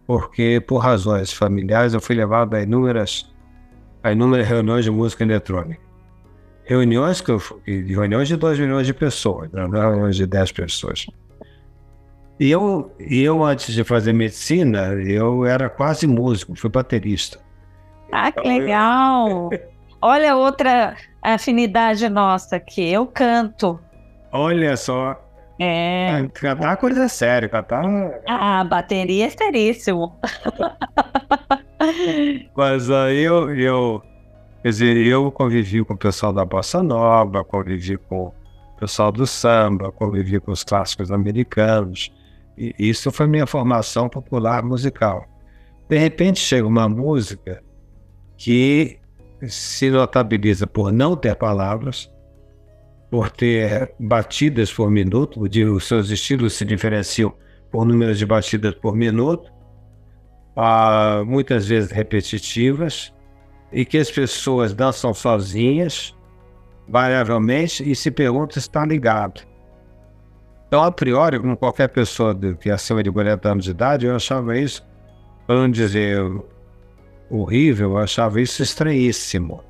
porque, 0.05 0.59
por 0.59 0.79
razões 0.79 1.31
familiares, 1.31 1.93
eu 1.93 2.01
fui 2.01 2.15
levado 2.15 2.55
a 2.55 2.61
inúmeras, 2.61 3.31
a 4.01 4.11
inúmeras 4.11 4.47
reuniões 4.47 4.83
de 4.83 4.91
música 4.91 5.23
eletrônica 5.23 5.92
reuniões 6.65 7.21
que 7.21 7.31
eu 7.31 7.41
reuniões 7.65 8.27
de 8.27 8.35
2 8.35 8.59
milhões 8.59 8.87
de 8.87 8.93
pessoas, 8.93 9.51
não 9.51 9.69
reuniões 9.69 10.15
de 10.15 10.25
10 10.25 10.51
pessoas. 10.51 11.05
E 12.39 12.49
eu, 12.49 12.91
eu, 12.99 13.43
antes 13.43 13.73
de 13.73 13.83
fazer 13.83 14.11
medicina, 14.11 14.93
eu 14.93 15.45
era 15.45 15.69
quase 15.69 16.07
músico, 16.07 16.55
fui 16.55 16.69
baterista. 16.69 17.39
Ah, 18.11 18.31
que 18.31 18.47
legal! 18.47 19.49
Olha 20.01 20.35
outra 20.35 20.95
afinidade 21.21 22.09
nossa 22.09 22.57
aqui, 22.57 22.91
eu 22.91 23.05
canto. 23.07 23.79
Olha 24.31 24.75
só. 24.75 25.19
É. 25.59 26.27
Cantar 26.33 26.73
é 26.73 26.75
coisa 26.75 27.07
séria, 27.07 27.47
cantar. 27.47 27.83
Ah, 28.27 28.63
bateria 28.63 29.27
é 29.27 29.29
seríssimo. 29.29 30.19
Mas 32.55 32.89
aí 32.89 33.19
eu, 33.19 33.55
eu 33.55 34.01
Quer 34.63 34.69
dizer, 34.69 34.97
eu 35.05 35.29
convivi 35.29 35.83
com 35.83 35.93
o 35.93 35.97
pessoal 35.97 36.31
da 36.31 36.45
bossa 36.45 36.81
nova, 36.81 37.43
convivi 37.43 37.97
com 37.97 38.27
o 38.27 38.33
pessoal 38.79 39.11
do 39.11 39.27
samba, 39.27 39.91
convivi 39.91 40.39
com 40.39 40.53
os 40.53 40.63
clássicos 40.63 41.11
americanos. 41.11 42.13
E 42.57 42.73
isso 42.79 43.11
foi 43.11 43.27
minha 43.27 43.45
formação 43.45 44.07
popular 44.07 44.63
musical. 44.63 45.25
De 45.89 45.97
repente 45.97 46.39
chega 46.39 46.65
uma 46.65 46.87
música 46.87 47.61
que 48.37 48.99
se 49.49 49.89
notabiliza 49.89 50.65
por 50.65 50.93
não 50.93 51.17
ter 51.17 51.35
palavras, 51.35 52.09
por 53.11 53.29
ter 53.29 53.93
batidas 53.99 54.71
por 54.71 54.89
minuto, 54.89 55.41
os 55.41 55.87
seus 55.87 56.09
estilos 56.09 56.53
se 56.53 56.63
diferenciam 56.63 57.33
por 57.69 57.85
número 57.85 58.15
de 58.15 58.25
batidas 58.25 58.73
por 58.75 58.95
minuto, 58.95 59.51
ah, 60.55 61.21
muitas 61.25 61.67
vezes 61.67 61.91
repetitivas, 61.91 63.13
e 63.73 63.83
que 63.83 63.97
as 63.97 64.11
pessoas 64.11 64.73
dançam 64.73 65.13
sozinhas, 65.13 66.15
variavelmente, 66.87 67.89
e 67.89 67.95
se 67.95 68.11
perguntam 68.11 68.53
se 68.53 68.59
está 68.59 68.85
ligado. 68.85 69.41
Então, 70.67 70.83
a 70.83 70.91
priori, 70.91 71.39
como 71.39 71.57
qualquer 71.57 71.89
pessoa 71.89 72.37
que 72.59 72.69
é 72.69 72.73
acima 72.73 73.03
de 73.03 73.11
40 73.11 73.51
anos 73.51 73.65
de 73.65 73.71
idade, 73.71 74.05
eu 74.05 74.15
achava 74.15 74.57
isso, 74.57 74.85
para 75.45 75.55
não 75.55 75.69
dizer 75.69 76.19
horrível, 77.29 77.91
eu 77.91 77.97
achava 77.97 78.39
isso 78.39 78.61
estranhíssimo. 78.61 79.63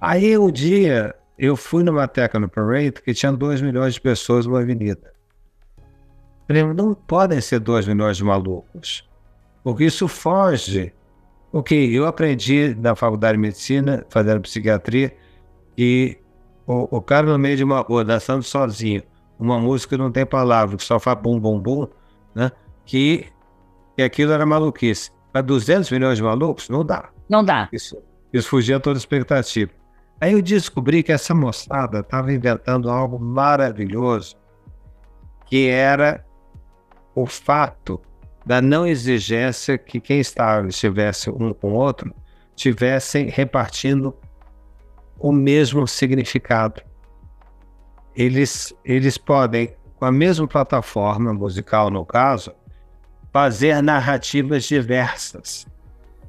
Aí, 0.00 0.36
um 0.36 0.50
dia, 0.50 1.14
eu 1.38 1.56
fui 1.56 1.84
numa 1.84 2.08
teca 2.08 2.38
no 2.38 2.48
Parade 2.48 2.92
que 2.92 3.14
tinha 3.14 3.32
2 3.32 3.62
milhões 3.62 3.94
de 3.94 4.00
pessoas 4.00 4.46
numa 4.46 4.60
avenida. 4.60 5.12
Não 6.74 6.92
podem 6.92 7.40
ser 7.40 7.60
2 7.60 7.86
milhões 7.86 8.16
de 8.16 8.24
malucos, 8.24 9.08
porque 9.62 9.84
isso 9.84 10.08
foge 10.08 10.92
o 11.52 11.62
que 11.62 11.94
eu 11.94 12.06
aprendi 12.06 12.74
na 12.74 12.96
faculdade 12.96 13.34
de 13.34 13.42
medicina, 13.42 14.06
fazendo 14.08 14.40
psiquiatria, 14.40 15.14
que 15.76 16.18
o, 16.66 16.96
o, 16.96 17.02
cara 17.02 17.26
no 17.26 17.38
meio 17.38 17.56
de 17.56 17.64
uma 17.64 17.80
rua, 17.80 18.02
dançando 18.02 18.42
sozinho, 18.42 19.02
uma 19.38 19.58
música 19.58 19.94
que 19.96 20.02
não 20.02 20.10
tem 20.10 20.24
palavra, 20.24 20.76
que 20.76 20.84
só 20.84 20.98
faz 20.98 21.18
bum, 21.20 21.38
bum, 21.38 21.60
bum, 21.60 21.86
né? 22.34 22.50
Que, 22.86 23.26
que 23.94 24.02
aquilo 24.02 24.32
era 24.32 24.46
maluquice. 24.46 25.10
Para 25.30 25.42
200 25.42 25.90
milhões 25.90 26.16
de 26.16 26.22
malucos, 26.22 26.68
não 26.68 26.84
dá. 26.84 27.10
Não 27.28 27.44
dá. 27.44 27.68
Isso, 27.72 27.96
isso 28.32 28.48
fugia 28.48 28.80
toda 28.80 28.98
expectativa. 28.98 29.70
Aí 30.20 30.32
eu 30.32 30.42
descobri 30.42 31.02
que 31.02 31.12
essa 31.12 31.34
moçada 31.34 32.00
estava 32.00 32.32
inventando 32.32 32.88
algo 32.88 33.18
maravilhoso, 33.18 34.36
que 35.46 35.68
era 35.68 36.24
o 37.14 37.26
fato 37.26 38.00
da 38.44 38.60
não 38.60 38.86
exigência 38.86 39.78
que 39.78 40.00
quem 40.00 40.20
estava, 40.20 40.66
estivesse 40.68 41.30
um 41.30 41.52
com 41.52 41.72
o 41.72 41.74
outro 41.74 42.12
tivessem 42.54 43.28
repartindo 43.28 44.14
o 45.18 45.32
mesmo 45.32 45.86
significado. 45.86 46.82
Eles, 48.14 48.74
eles 48.84 49.16
podem, 49.16 49.74
com 49.96 50.04
a 50.04 50.12
mesma 50.12 50.46
plataforma 50.46 51.32
musical, 51.32 51.90
no 51.90 52.04
caso, 52.04 52.52
fazer 53.32 53.82
narrativas 53.82 54.64
diversas. 54.64 55.66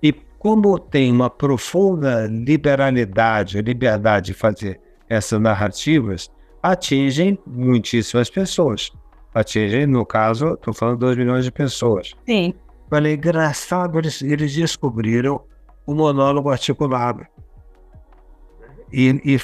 E 0.01 0.13
como 0.39 0.79
tem 0.79 1.11
uma 1.11 1.29
profunda 1.29 2.27
liberalidade, 2.27 3.61
liberdade 3.61 4.27
de 4.27 4.33
fazer 4.33 4.79
essas 5.09 5.39
narrativas, 5.39 6.31
atingem 6.61 7.37
muitíssimas 7.45 8.29
pessoas 8.29 8.91
atingem, 9.33 9.85
no 9.85 10.05
caso, 10.05 10.53
estou 10.53 10.73
falando 10.73 10.99
2 10.99 11.17
milhões 11.17 11.45
de 11.45 11.51
pessoas. 11.51 12.13
Sim. 12.25 12.53
Falei, 12.89 13.15
engraçado, 13.15 13.97
eles, 13.97 14.21
eles 14.21 14.53
descobriram 14.53 15.41
o 15.85 15.93
monólogo 15.93 16.49
articulado. 16.49 17.25
E, 18.91 19.09
e, 19.25 19.37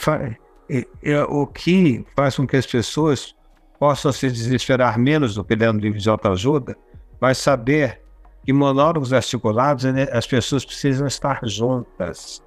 e, 0.69 0.87
e, 1.01 1.15
o 1.27 1.47
que 1.47 2.05
faz 2.15 2.35
com 2.35 2.45
que 2.45 2.55
as 2.55 2.65
pessoas 2.65 3.35
possam 3.79 4.11
se 4.11 4.29
desesperar 4.29 4.99
menos 4.99 5.35
do 5.35 5.43
que 5.43 5.55
lendo 5.55 5.79
livro 5.79 5.97
de 5.97 6.09
autoajuda, 6.09 6.77
vai 7.19 7.33
saber 7.33 8.01
que 8.45 8.53
monólogos 8.53 9.13
articulados, 9.13 9.85
né, 9.85 10.07
as 10.11 10.27
pessoas 10.27 10.65
precisam 10.65 11.07
estar 11.07 11.39
juntas. 11.43 12.43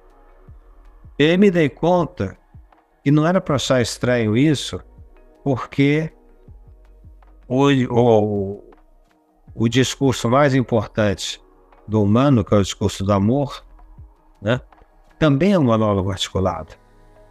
E 1.17 1.37
me 1.37 1.51
dei 1.51 1.69
conta 1.69 2.37
que 3.03 3.11
não 3.11 3.27
era 3.27 3.41
para 3.41 3.55
achar 3.55 3.81
estranho 3.81 4.37
isso, 4.37 4.79
porque 5.43 6.11
o, 7.53 7.69
o, 7.91 8.63
o 9.53 9.69
discurso 9.69 10.27
mais 10.27 10.55
importante 10.55 11.39
do 11.87 12.01
humano, 12.01 12.43
que 12.43 12.53
é 12.53 12.57
o 12.57 12.63
discurso 12.63 13.03
do 13.03 13.13
amor, 13.13 13.63
né, 14.41 14.59
também 15.19 15.53
é 15.53 15.59
um 15.59 15.65
monólogo 15.65 16.09
articulado, 16.09 16.73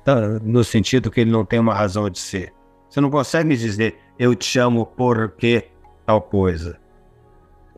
tá, 0.05 0.15
no 0.43 0.63
sentido 0.63 1.11
que 1.11 1.23
ele 1.23 1.31
não 1.31 1.45
tem 1.45 1.59
uma 1.59 1.75
razão 1.75 2.09
de 2.09 2.21
ser. 2.21 2.53
Você 2.89 3.01
não 3.01 3.11
consegue 3.11 3.57
dizer 3.57 3.99
eu 4.19 4.35
te 4.35 4.59
amo 4.59 4.87
porque 4.87 5.69
tal 6.07 6.21
coisa. 6.21 6.79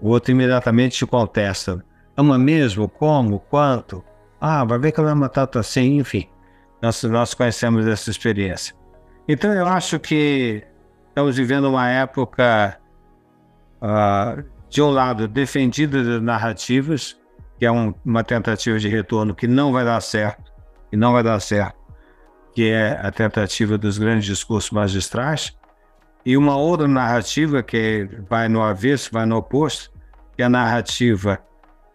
O 0.02 0.10
outro 0.10 0.32
imediatamente 0.32 0.98
te 0.98 1.06
contesta. 1.06 1.82
Ama 2.16 2.36
mesmo? 2.36 2.88
Como? 2.88 3.40
Quanto? 3.40 4.04
Ah, 4.40 4.64
vai 4.64 4.78
ver 4.78 4.92
que 4.92 5.00
ela 5.00 5.12
ama 5.12 5.28
tanto 5.28 5.58
assim, 5.58 5.98
enfim. 5.98 6.28
Nós, 6.82 7.02
nós 7.04 7.32
conhecemos 7.32 7.86
essa 7.86 8.10
experiência. 8.10 8.74
Então 9.26 9.52
eu 9.54 9.66
acho 9.66 9.98
que 9.98 10.64
Estamos 11.14 11.36
vivendo 11.36 11.66
uma 11.66 11.88
época, 11.88 12.76
uh, 13.80 14.42
de 14.68 14.82
um 14.82 14.90
lado, 14.90 15.28
defendida 15.28 16.02
das 16.02 16.20
narrativas, 16.20 17.16
que 17.56 17.64
é 17.64 17.70
um, 17.70 17.94
uma 18.04 18.24
tentativa 18.24 18.80
de 18.80 18.88
retorno 18.88 19.32
que 19.32 19.46
não 19.46 19.72
vai 19.72 19.84
dar 19.84 20.00
certo, 20.00 20.52
e 20.90 20.96
não 20.96 21.12
vai 21.12 21.22
dar 21.22 21.38
certo, 21.38 21.76
que 22.52 22.68
é 22.68 22.98
a 23.00 23.12
tentativa 23.12 23.78
dos 23.78 23.96
grandes 23.96 24.24
discursos 24.24 24.72
magistrais, 24.72 25.56
e 26.26 26.36
uma 26.36 26.56
outra 26.56 26.88
narrativa 26.88 27.62
que 27.62 28.08
vai 28.28 28.48
no 28.48 28.60
avesso, 28.60 29.10
vai 29.12 29.24
no 29.24 29.36
oposto, 29.36 29.92
que 30.34 30.42
é 30.42 30.46
a 30.46 30.48
narrativa 30.48 31.38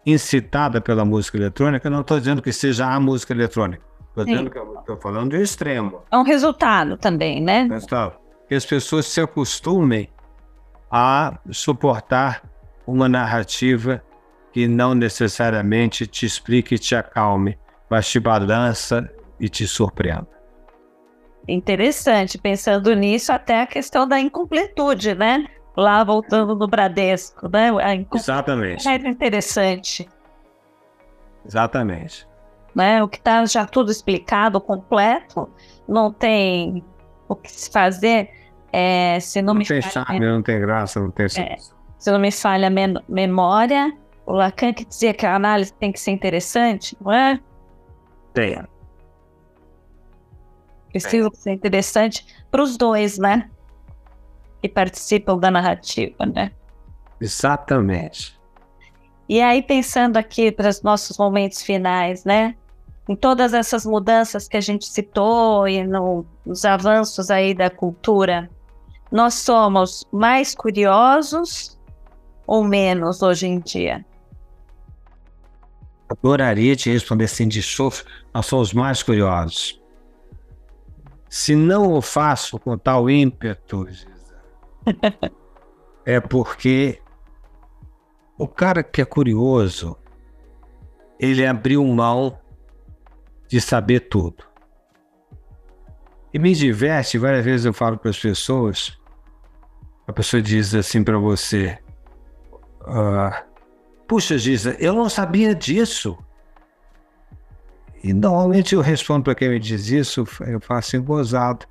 incitada 0.06 0.80
pela 0.80 1.04
música 1.04 1.38
eletrônica. 1.38 1.90
Não 1.90 2.00
estou 2.00 2.18
dizendo 2.18 2.42
que 2.42 2.54
seja 2.54 2.88
a 2.88 2.98
música 3.02 3.34
eletrônica, 3.34 3.84
estou 4.08 4.24
dizendo 4.24 4.50
que 4.50 4.58
estou 4.58 4.96
falando 4.96 5.32
do 5.32 5.36
extremo. 5.36 6.04
É 6.10 6.18
um 6.18 6.24
resultado 6.24 6.96
também, 6.96 7.42
né? 7.42 7.68
Resultado 7.70 8.29
que 8.50 8.56
as 8.56 8.66
pessoas 8.66 9.06
se 9.06 9.22
acostumem 9.22 10.10
a 10.90 11.38
suportar 11.52 12.42
uma 12.86 13.08
narrativa 13.08 14.04
que 14.52 14.68
não 14.68 14.96
necessariamente 14.96 16.08
te 16.08 16.26
explique 16.26 16.74
e 16.74 16.80
te 16.80 16.96
acalme, 16.96 17.60
mas 17.88 18.10
te 18.10 18.20
balança 18.20 19.08
e 19.40 19.48
te 19.48 19.68
surpreenda. 19.68 20.28
Interessante, 21.48 22.40
pensando 22.40 22.96
nisso, 22.96 23.32
até 23.32 23.62
a 23.62 23.68
questão 23.68 24.08
da 24.08 24.20
incompletude, 24.20 25.14
né? 25.14 25.46
Lá 25.78 26.04
voltando 26.04 26.56
no 26.56 26.68
Bradesco, 26.68 27.48
né? 27.48 27.70
Exatamente. 28.12 28.88
É 28.88 28.96
interessante. 28.96 30.10
Exatamente. 31.46 32.28
Né? 32.74 33.04
O 33.04 33.08
que 33.08 33.18
está 33.18 33.46
já 33.46 33.66
tudo 33.66 33.92
explicado, 33.92 34.60
completo, 34.60 35.48
não 35.88 36.12
tem 36.12 36.84
o 37.30 37.36
que 37.36 37.52
se 37.52 37.70
fazer. 37.72 38.30
É, 38.74 39.20
se 39.20 39.42
não, 39.42 39.54
não 39.54 39.60
me 39.60 39.66
tem 39.66 39.82
falha, 39.82 39.94
charme, 39.94 40.20
não 40.20 40.44
tem 40.44 40.60
graça, 40.60 41.00
não 41.00 41.10
tem 41.10 41.26
é, 41.26 41.56
Se 41.98 42.12
não 42.12 42.20
me 42.20 42.32
falha 42.32 42.68
a 42.68 43.12
memória, 43.12 43.96
o 44.26 44.34
Lacan 44.34 44.74
que 44.74 44.86
dizia 44.86 45.14
que 45.14 45.26
a 45.26 45.36
análise 45.36 45.74
tem 45.74 45.92
que 45.92 46.00
ser 46.00 46.12
interessante, 46.12 46.96
não 47.02 47.12
é? 47.12 47.40
Tem. 48.34 48.62
Precisa 50.92 51.28
é. 51.28 51.36
ser 51.36 51.52
interessante 51.52 52.26
para 52.52 52.62
os 52.62 52.78
dois, 52.78 53.18
né? 53.18 53.50
Que 54.62 54.70
participam 54.70 55.38
da 55.38 55.50
narrativa, 55.50 56.26
né? 56.26 56.52
Exatamente. 57.20 58.40
E 59.28 59.42
aí, 59.42 59.62
pensando 59.62 60.18
aqui 60.18 60.52
para 60.52 60.70
os 60.70 60.82
nossos 60.82 61.18
momentos 61.18 61.62
finais, 61.62 62.24
né? 62.24 62.56
Em 63.10 63.16
todas 63.16 63.56
essas 63.56 63.88
mudanças 63.88 64.48
que 64.48 64.56
a 64.56 64.62
gente 64.62 64.86
citou 64.86 65.68
e 65.68 65.84
no, 65.84 66.24
nos 66.46 66.64
avanços 66.64 67.32
aí 67.32 67.56
da 67.56 67.68
cultura, 67.68 68.48
nós 69.12 69.34
somos 69.34 70.06
mais 70.12 70.54
curiosos 70.54 71.76
ou 72.46 72.64
menos 72.64 73.24
hoje 73.24 73.48
em 73.48 73.60
dia? 73.60 74.06
Adoraria 76.08 76.76
te 76.76 76.92
responder 76.92 77.24
assim 77.24 77.48
de 77.48 77.64
chofre, 77.64 78.06
nós 78.32 78.46
somos 78.46 78.74
mais 78.74 79.02
curiosos. 79.02 79.82
Se 81.28 81.56
não 81.56 81.92
o 81.92 82.04
faço 82.04 82.60
com 82.60 82.78
tal 82.78 83.10
ímpeto, 83.10 83.88
é 86.06 86.20
porque 86.20 87.02
o 88.38 88.48
cara 88.48 88.84
que 88.84 89.02
é 89.02 89.06
curioso, 89.06 89.98
ele 91.20 91.44
abriu 91.44 91.84
mão 91.84 92.38
de 93.50 93.60
saber 93.60 94.02
tudo. 94.02 94.44
E 96.32 96.38
me 96.38 96.54
diverte, 96.54 97.18
várias 97.18 97.44
vezes 97.44 97.66
eu 97.66 97.74
falo 97.74 97.98
para 97.98 98.12
as 98.12 98.20
pessoas, 98.20 98.98
a 100.08 100.14
pessoa 100.14 100.42
diz 100.42 100.76
assim 100.76 101.04
para 101.04 101.18
você, 101.18 101.80
uh, 102.82 103.44
puxa 104.08 104.38
Giza, 104.38 104.78
eu 104.80 104.94
não 104.94 105.10
sabia 105.10 105.56
disso. 105.56 106.18
E 108.04 108.14
normalmente 108.14 108.76
eu 108.76 108.82
respondo 108.82 109.24
para 109.24 109.36
quem 109.36 109.50
me 109.50 109.60
diz 109.60 109.90
isso, 109.90 110.24
eu 110.46 110.62
faço 110.62 110.96
assim, 110.96 111.04
gozado. 111.04 111.66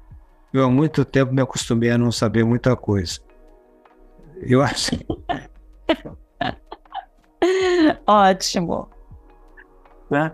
Eu 0.52 0.64
há 0.64 0.70
muito 0.70 1.04
tempo 1.04 1.32
me 1.32 1.40
acostumei 1.40 1.90
a 1.90 1.98
não 1.98 2.10
saber 2.10 2.44
muita 2.44 2.76
coisa. 2.76 3.20
Eu 4.36 4.60
acho. 4.62 4.90
Ótimo. 8.06 8.88
Né? 10.10 10.32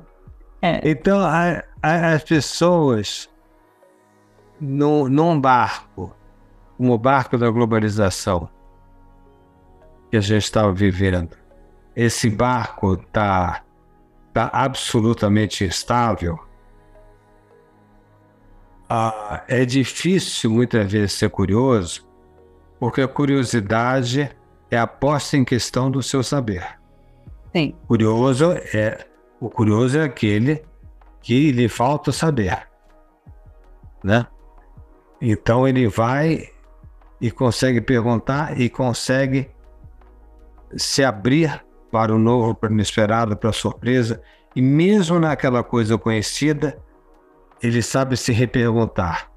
É. 0.64 0.81
Então, 0.83 1.20
a, 1.20 1.62
a, 1.83 2.14
as 2.14 2.24
pessoas 2.24 3.29
no, 4.59 5.11
num 5.11 5.38
barco, 5.38 6.16
como 6.79 6.94
o 6.94 6.98
barco 6.98 7.37
da 7.37 7.50
globalização 7.50 8.48
que 10.11 10.16
a 10.16 10.22
gente 10.22 10.44
estava 10.44 10.72
vivendo, 10.72 11.37
esse 11.94 12.31
barco 12.31 12.94
está 12.94 13.62
tá 14.33 14.48
absolutamente 14.55 15.66
estável, 15.66 16.38
ah, 18.88 19.44
é 19.46 19.66
difícil 19.66 20.50
muitas 20.50 20.90
vezes 20.90 21.12
ser 21.12 21.29
curioso, 21.29 22.09
porque 22.81 23.03
a 23.03 23.09
curiosidade 23.09 24.35
é 24.70 24.79
a 24.79 24.87
posta 24.87 25.37
em 25.37 25.44
questão 25.44 25.90
do 25.90 26.03
seu 26.03 26.22
saber. 26.22 26.66
Sim. 27.53 27.74
Curioso 27.87 28.53
é 28.72 29.07
o 29.40 29.50
curioso 29.50 29.98
é 29.98 30.04
aquele 30.04 30.64
que 31.20 31.52
lhe 31.52 31.68
falta 31.68 32.12
saber, 32.12 32.68
né? 34.02 34.26
Então 35.20 35.66
ele 35.66 35.88
vai 35.88 36.48
e 37.20 37.30
consegue 37.30 37.80
perguntar 37.80 38.60
e 38.60 38.68
consegue 38.68 39.50
se 40.76 41.04
abrir 41.04 41.64
para 41.90 42.14
o 42.14 42.18
novo, 42.18 42.54
para 42.54 42.70
o 42.70 42.72
inesperado, 42.72 43.36
para 43.36 43.50
a 43.50 43.52
surpresa, 43.52 44.20
e 44.54 44.60
mesmo 44.60 45.18
naquela 45.18 45.62
coisa 45.62 45.96
conhecida, 45.96 46.78
ele 47.62 47.80
sabe 47.80 48.16
se 48.16 48.32
reperguntar. 48.32 49.30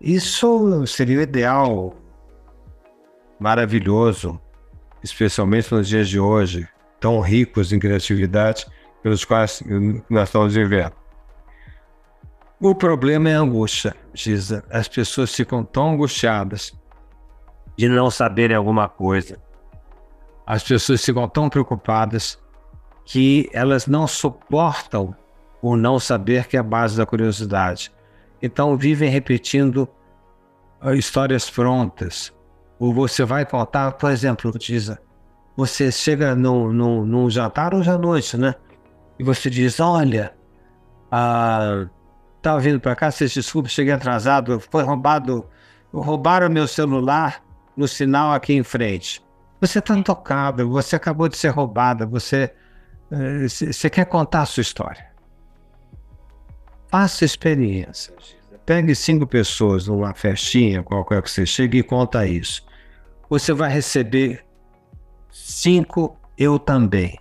Isso 0.00 0.86
seria 0.86 1.18
o 1.18 1.22
ideal, 1.22 1.94
maravilhoso, 3.38 4.40
especialmente 5.02 5.72
nos 5.72 5.86
dias 5.86 6.08
de 6.08 6.18
hoje, 6.18 6.66
tão 6.98 7.20
ricos 7.20 7.72
em 7.72 7.78
criatividade 7.78 8.66
pelos 9.04 9.22
quais 9.22 9.62
nós 10.08 10.30
estamos 10.30 10.54
vivendo. 10.54 10.94
O 12.58 12.74
problema 12.74 13.28
é 13.28 13.36
a 13.36 13.40
angústia, 13.40 13.94
Giza. 14.14 14.64
As 14.70 14.88
pessoas 14.88 15.34
ficam 15.34 15.62
tão 15.62 15.92
angustiadas 15.92 16.72
de 17.76 17.86
não 17.86 18.10
saberem 18.10 18.56
alguma 18.56 18.88
coisa. 18.88 19.38
As 20.46 20.64
pessoas 20.64 21.04
ficam 21.04 21.28
tão 21.28 21.50
preocupadas 21.50 22.38
que 23.04 23.50
elas 23.52 23.86
não 23.86 24.06
suportam 24.06 25.14
o 25.60 25.76
não 25.76 25.98
saber 26.00 26.46
que 26.46 26.56
é 26.56 26.60
a 26.60 26.62
base 26.62 26.96
da 26.96 27.04
curiosidade. 27.04 27.92
Então 28.40 28.74
vivem 28.74 29.10
repetindo 29.10 29.86
ah, 30.80 30.94
histórias 30.94 31.50
prontas. 31.50 32.32
Ou 32.78 32.94
você 32.94 33.22
vai 33.22 33.44
contar, 33.44 33.92
por 33.92 34.10
exemplo, 34.10 34.50
Giza, 34.58 34.98
você 35.54 35.92
chega 35.92 36.34
num, 36.34 36.72
num, 36.72 37.04
num 37.04 37.28
jantar 37.28 37.74
hoje 37.74 37.90
à 37.90 37.98
noite, 37.98 38.38
né? 38.38 38.54
E 39.18 39.24
você 39.24 39.48
diz: 39.50 39.80
Olha, 39.80 40.34
ah, 41.10 41.86
vindo 42.60 42.80
para 42.80 42.96
cá, 42.96 43.10
vocês 43.10 43.32
desculpe, 43.32 43.68
cheguei 43.68 43.92
atrasado, 43.92 44.60
foi 44.70 44.82
roubado, 44.82 45.46
roubaram 45.92 46.48
meu 46.50 46.66
celular 46.66 47.42
no 47.76 47.88
sinal 47.88 48.32
aqui 48.32 48.54
em 48.54 48.62
frente. 48.62 49.22
Você 49.60 49.78
está 49.78 50.00
tocado, 50.02 50.68
você 50.68 50.96
acabou 50.96 51.28
de 51.28 51.36
ser 51.36 51.48
roubada, 51.48 52.04
você, 52.04 52.52
eh, 53.10 53.46
você 53.48 53.88
quer 53.88 54.04
contar 54.04 54.42
a 54.42 54.46
sua 54.46 54.60
história. 54.60 55.06
Faça 56.88 57.24
experiência. 57.24 58.14
Pegue 58.66 58.94
cinco 58.94 59.26
pessoas 59.26 59.86
numa 59.86 60.14
festinha, 60.14 60.82
qualquer 60.82 61.22
que 61.22 61.30
você 61.30 61.46
chegue, 61.46 61.78
e 61.78 61.82
conta 61.82 62.26
isso. 62.26 62.64
Você 63.28 63.52
vai 63.52 63.70
receber 63.70 64.44
Cinco, 65.34 66.16
eu 66.38 66.60
também. 66.60 67.18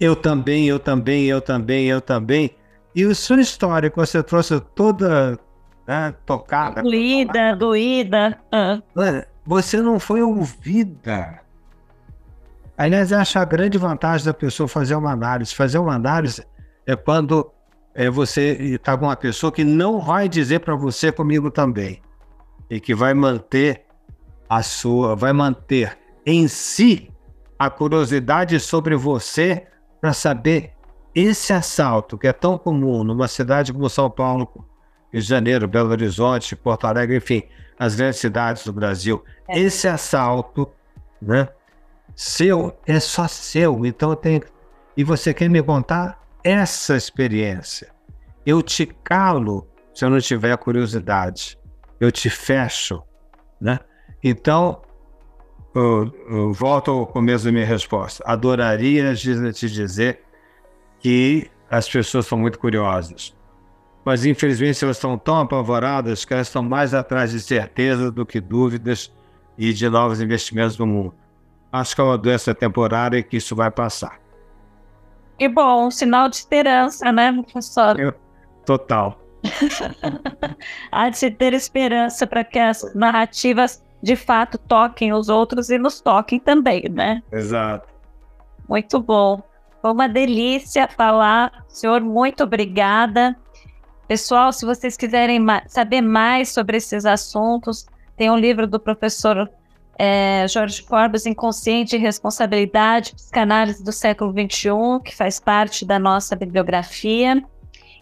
Eu 0.00 0.16
também, 0.16 0.66
eu 0.66 0.78
também, 0.78 1.26
eu 1.26 1.42
também, 1.42 1.86
eu 1.86 2.00
também. 2.00 2.56
E 2.94 3.04
a 3.04 3.14
sua 3.14 3.40
história 3.40 3.90
que 3.90 3.96
você 3.96 4.22
trouxe 4.22 4.58
toda 4.74 5.38
né, 5.86 6.14
tocada. 6.24 6.82
Doída, 6.82 7.54
doída. 7.54 8.38
Você 9.44 9.82
não 9.82 10.00
foi 10.00 10.22
ouvida. 10.22 11.40
Aliás, 12.78 13.12
acho 13.12 13.38
a 13.38 13.44
grande 13.44 13.76
vantagem 13.76 14.24
da 14.24 14.32
pessoa 14.32 14.66
fazer 14.66 14.94
uma 14.94 15.12
análise. 15.12 15.54
Fazer 15.54 15.78
uma 15.78 15.94
análise 15.94 16.46
é 16.86 16.96
quando 16.96 17.52
é, 17.94 18.08
você 18.08 18.52
está 18.52 18.96
com 18.96 19.04
uma 19.04 19.16
pessoa 19.16 19.52
que 19.52 19.64
não 19.64 20.00
vai 20.00 20.28
dizer 20.30 20.60
para 20.60 20.74
você 20.74 21.12
comigo 21.12 21.50
também. 21.50 22.00
E 22.70 22.80
que 22.80 22.94
vai 22.94 23.12
manter 23.12 23.82
a 24.48 24.62
sua, 24.62 25.14
vai 25.14 25.34
manter 25.34 25.98
em 26.24 26.48
si 26.48 27.10
a 27.58 27.68
curiosidade 27.68 28.58
sobre 28.58 28.96
você 28.96 29.66
para 30.00 30.12
saber 30.12 30.72
esse 31.14 31.52
assalto 31.52 32.16
que 32.16 32.26
é 32.26 32.32
tão 32.32 32.56
comum 32.56 33.04
numa 33.04 33.28
cidade 33.28 33.72
como 33.72 33.88
São 33.90 34.10
Paulo, 34.10 34.48
Rio 35.12 35.20
de 35.20 35.28
Janeiro, 35.28 35.68
Belo 35.68 35.90
Horizonte, 35.90 36.54
Porto 36.56 36.86
Alegre, 36.86 37.16
enfim, 37.16 37.42
as 37.78 37.94
grandes 37.94 38.20
cidades 38.20 38.64
do 38.64 38.72
Brasil. 38.72 39.24
É. 39.48 39.58
Esse 39.58 39.88
assalto, 39.88 40.70
né? 41.20 41.48
Seu 42.14 42.76
é 42.86 43.00
só 43.00 43.26
seu, 43.28 43.84
então 43.86 44.14
tem 44.14 44.42
e 44.96 45.04
você 45.04 45.32
quer 45.32 45.48
me 45.48 45.62
contar 45.62 46.20
essa 46.44 46.96
experiência. 46.96 47.92
Eu 48.44 48.62
te 48.62 48.86
calo 48.86 49.66
se 49.94 50.04
eu 50.04 50.10
não 50.10 50.20
tiver 50.20 50.56
curiosidade. 50.56 51.58
Eu 51.98 52.10
te 52.10 52.28
fecho, 52.28 53.02
né? 53.60 53.78
Então, 54.22 54.82
eu, 55.74 56.12
eu 56.28 56.52
volto 56.52 56.90
ao 56.90 57.06
começo 57.06 57.44
da 57.44 57.52
minha 57.52 57.66
resposta. 57.66 58.22
Adoraria 58.26 59.14
te 59.14 59.68
dizer 59.68 60.20
que 60.98 61.50
as 61.70 61.88
pessoas 61.88 62.26
são 62.26 62.38
muito 62.38 62.58
curiosas. 62.58 63.34
mas 64.04 64.24
infelizmente 64.24 64.82
elas 64.82 64.96
estão 64.96 65.16
tão 65.16 65.40
apavoradas 65.40 66.24
que 66.24 66.34
elas 66.34 66.48
estão 66.48 66.62
mais 66.62 66.94
atrás 66.94 67.30
de 67.30 67.40
certeza 67.40 68.10
do 68.10 68.26
que 68.26 68.40
dúvidas 68.40 69.12
e 69.56 69.72
de 69.72 69.88
novos 69.88 70.20
investimentos 70.20 70.76
no 70.78 70.86
mundo. 70.86 71.14
Acho 71.72 71.94
que 71.94 72.00
é 72.00 72.04
uma 72.04 72.18
doença 72.18 72.54
temporária 72.54 73.18
e 73.18 73.22
que 73.22 73.36
isso 73.36 73.54
vai 73.54 73.70
passar. 73.70 74.18
Que 75.38 75.48
bom, 75.48 75.86
um 75.86 75.90
sinal 75.90 76.28
de 76.28 76.36
esperança, 76.36 77.12
né, 77.12 77.32
professor? 77.32 77.98
Eu, 77.98 78.12
total. 78.66 79.20
Há 80.92 81.08
de 81.08 81.16
se 81.16 81.30
ter 81.30 81.54
esperança 81.54 82.26
para 82.26 82.44
que 82.44 82.58
as 82.58 82.94
narrativas 82.94 83.82
de 84.02 84.16
fato 84.16 84.58
toquem 84.58 85.12
os 85.12 85.28
outros 85.28 85.70
e 85.70 85.78
nos 85.78 86.00
toquem 86.00 86.40
também, 86.40 86.88
né? 86.88 87.22
Exato. 87.30 87.88
Muito 88.68 89.00
bom. 89.00 89.42
Foi 89.82 89.92
uma 89.92 90.08
delícia 90.08 90.88
falar. 90.88 91.64
Senhor, 91.68 92.00
muito 92.00 92.44
obrigada. 92.44 93.36
Pessoal, 94.06 94.52
se 94.52 94.64
vocês 94.64 94.96
quiserem 94.96 95.44
saber 95.66 96.00
mais 96.00 96.48
sobre 96.48 96.76
esses 96.76 97.04
assuntos, 97.04 97.86
tem 98.16 98.30
um 98.30 98.36
livro 98.36 98.66
do 98.66 98.80
professor 98.80 99.48
é, 99.98 100.46
Jorge 100.48 100.82
Corbus, 100.82 101.26
Inconsciente 101.26 101.94
e 101.94 101.98
Responsabilidade, 101.98 103.14
Psicanálise 103.14 103.84
do 103.84 103.92
século 103.92 104.32
XXI, 104.32 104.70
que 105.04 105.14
faz 105.14 105.38
parte 105.38 105.84
da 105.84 105.98
nossa 105.98 106.34
bibliografia. 106.34 107.42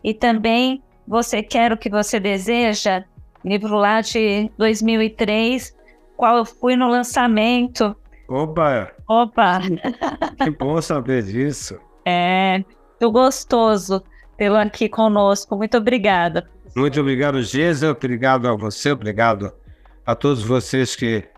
E 0.03 0.15
também 0.15 0.83
Você 1.07 1.43
Quer 1.43 1.73
o 1.73 1.77
que 1.77 1.91
Você 1.91 2.21
Deseja, 2.21 3.05
livro 3.45 3.77
lá 3.77 4.01
de 4.01 4.51
2003, 4.57 5.75
qual 6.19 6.39
eu 6.39 6.45
fui 6.45 6.75
no 6.75 6.89
lançamento. 6.89 7.97
Opa! 8.29 8.93
Opa! 9.09 9.61
Que 10.43 10.51
bom 10.51 10.83
saber 10.83 11.23
disso. 11.23 11.81
É, 12.11 12.65
muito 12.99 13.13
gostoso 13.13 14.03
tê-lo 14.39 14.57
aqui 14.57 14.89
conosco. 14.89 15.55
Muito 15.59 15.77
obrigada. 15.77 16.49
Muito 16.75 16.99
obrigado, 16.99 17.43
Geisa. 17.43 17.91
Obrigado 17.91 18.49
a 18.49 18.57
você, 18.57 18.93
obrigado 18.93 19.53
a 20.07 20.15
todos 20.15 20.43
vocês 20.43 20.97
que 20.97 21.29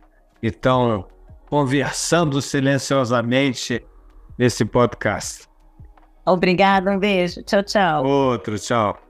estão 0.40 1.08
conversando 1.48 2.40
silenciosamente 2.40 3.84
nesse 4.38 4.64
podcast. 4.64 5.48
Obrigada, 6.24 6.92
um 6.92 7.00
beijo. 7.00 7.42
Tchau, 7.42 7.64
tchau. 7.64 8.06
Outro, 8.06 8.56
tchau. 8.56 9.09